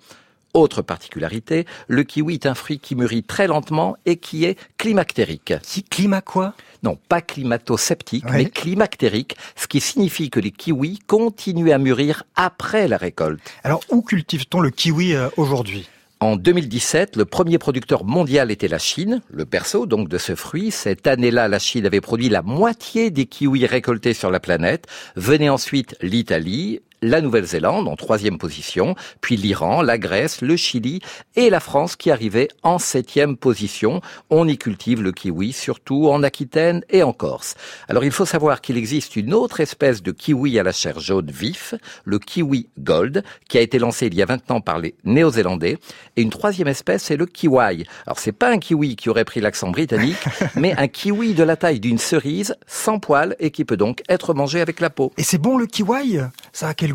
[0.53, 5.55] Autre particularité, le kiwi est un fruit qui mûrit très lentement et qui est climactérique.
[5.63, 6.55] Qui climat quoi?
[6.83, 12.89] Non, pas climato-sceptique, mais climactérique, ce qui signifie que les kiwis continuent à mûrir après
[12.89, 13.41] la récolte.
[13.63, 15.89] Alors où cultive-t-on le kiwi euh, aujourd'hui?
[16.23, 20.71] En 2017, le premier producteur mondial était la Chine, le berceau donc de ce fruit.
[20.71, 24.87] Cette année-là, la Chine avait produit la moitié des kiwis récoltés sur la planète.
[25.17, 31.01] Venait ensuite l'Italie, la Nouvelle-Zélande en troisième position, puis l'Iran, la Grèce, le Chili
[31.37, 34.01] et la France qui arrivait en septième position.
[34.29, 37.55] On y cultive le kiwi, surtout en Aquitaine et en Corse.
[37.89, 41.31] Alors il faut savoir qu'il existe une autre espèce de kiwi à la chair jaune
[41.31, 41.75] vif,
[42.05, 45.79] le kiwi gold, qui a été lancé il y a 20 ans par les Néo-Zélandais.
[46.17, 47.87] Et une troisième espèce, c'est le kiwi.
[48.07, 50.23] Alors c'est pas un kiwi qui aurait pris l'accent britannique,
[50.55, 54.35] mais un kiwi de la taille d'une cerise, sans poils et qui peut donc être
[54.35, 55.13] mangé avec la peau.
[55.17, 56.19] Et c'est bon le kiwi
[56.53, 56.90] Ça a quel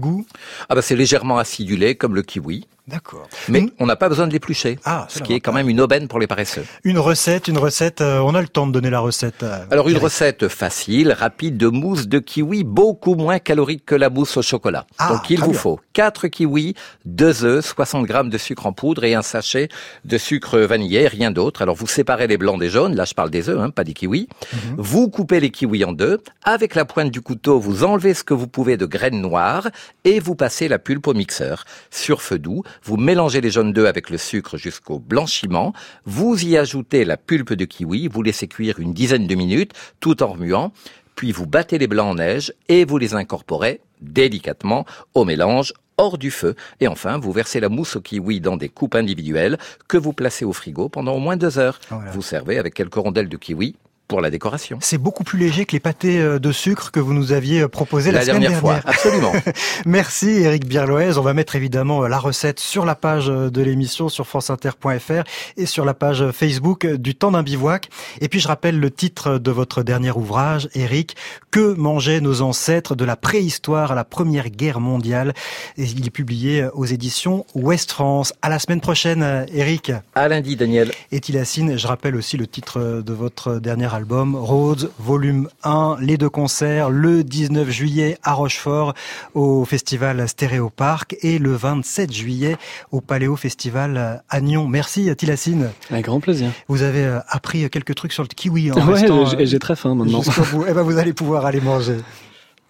[0.70, 2.68] Ah bah c'est légèrement acidulé comme le kiwi.
[2.88, 3.28] D'accord.
[3.50, 4.78] Mais on n'a pas besoin de l'éplucher.
[4.86, 6.64] Ah, ce qui est quand même une aubaine pour les paresseux.
[6.84, 9.42] Une recette, une recette, euh, on a le temps de donner la recette.
[9.42, 14.12] euh, Alors une recette facile, rapide de mousse de kiwi, beaucoup moins calorique que la
[14.12, 14.86] mousse au chocolat.
[15.00, 15.60] Ah, Donc il vous bien.
[15.60, 16.76] faut 4 kiwis,
[17.06, 19.68] 2 œufs, 60 grammes de sucre en poudre et un sachet
[20.04, 21.64] de sucre vanillé, rien d'autre.
[21.64, 23.94] Alors vous séparez les blancs des jaunes, là je parle des œufs, hein, pas des
[23.94, 24.28] kiwis.
[24.54, 24.76] Mhm.
[24.78, 26.22] Vous coupez les kiwis en deux.
[26.44, 29.70] Avec la pointe du couteau, vous enlevez ce que vous pouvez de graines noires
[30.04, 31.66] et vous passez la pulpe au mixeur.
[31.90, 35.74] Sur feu doux, Vous mélangez les jaunes d'œufs avec le sucre jusqu'au blanchiment.
[36.06, 38.08] Vous y ajoutez la pulpe de kiwi.
[38.08, 40.72] Vous laissez cuire une dizaine de minutes tout en remuant.
[41.16, 46.18] Puis vous battez les blancs en neige et vous les incorporez délicatement au mélange hors
[46.18, 46.56] du feu.
[46.82, 49.58] Et enfin, vous versez la mousse au kiwi dans des coupes individuelles
[49.88, 51.80] que vous placez au frigo pendant au moins deux heures.
[52.12, 53.76] Vous servez avec quelques rondelles de kiwi
[54.08, 54.78] pour la décoration.
[54.82, 57.68] C'est beaucoup plus léger que les pâtés euh, de sucre que vous nous aviez euh,
[57.68, 59.34] proposés la, La semaine dernière fois, absolument.
[59.86, 61.18] Merci Eric Birloez.
[61.18, 65.24] On va mettre évidemment euh, la recette sur la page de l'émission sur franceinter.fr
[65.58, 67.90] et sur la page Facebook du temps d'un bivouac.
[68.22, 71.16] Et puis je rappelle le titre de votre dernier ouvrage, Eric,
[71.50, 75.34] Que mangeaient nos ancêtres de la préhistoire à la Première Guerre mondiale?
[75.78, 78.34] Et il est publié aux éditions Ouest France.
[78.42, 79.92] À la semaine prochaine, Eric.
[80.14, 80.92] À lundi, Daniel.
[81.12, 86.18] Et Tilacine, je rappelle aussi le titre de votre dernier album, Rhodes, volume 1, les
[86.18, 88.94] deux concerts, le 19 juillet à Rochefort
[89.34, 92.58] au festival Stéréo Park et le 27 juillet
[92.92, 94.68] au Paléo Festival à Nyon.
[94.68, 95.72] Merci Tilacine.
[95.90, 96.50] Avec grand plaisir.
[96.68, 99.76] Vous avez euh, appris quelques trucs sur le kiwi en Ouais, restant, j'ai- euh, très
[99.76, 100.22] faim maintenant.
[100.68, 101.98] Eh ben, vous allez pouvoir aller manger.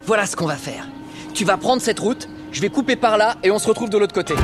[0.05, 0.87] Voilà ce qu'on va faire.
[1.33, 3.97] Tu vas prendre cette route, je vais couper par là et on se retrouve de
[3.97, 4.35] l'autre côté.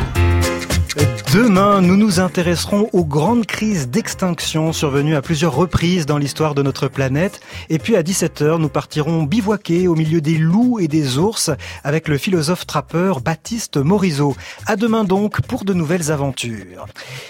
[1.34, 6.62] Demain, nous nous intéresserons aux grandes crises d'extinction survenues à plusieurs reprises dans l'histoire de
[6.62, 7.40] notre planète.
[7.70, 11.50] Et puis à 17h, nous partirons bivouaquer au milieu des loups et des ours
[11.86, 14.36] avec le philosophe trappeur Baptiste Morisot.
[14.66, 16.86] À demain donc pour de nouvelles aventures.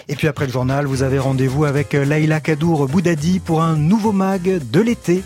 [0.08, 4.14] Et puis après le journal, vous avez rendez-vous avec Laïla Kadour Boudadi pour un nouveau
[4.14, 5.24] mag de l'été.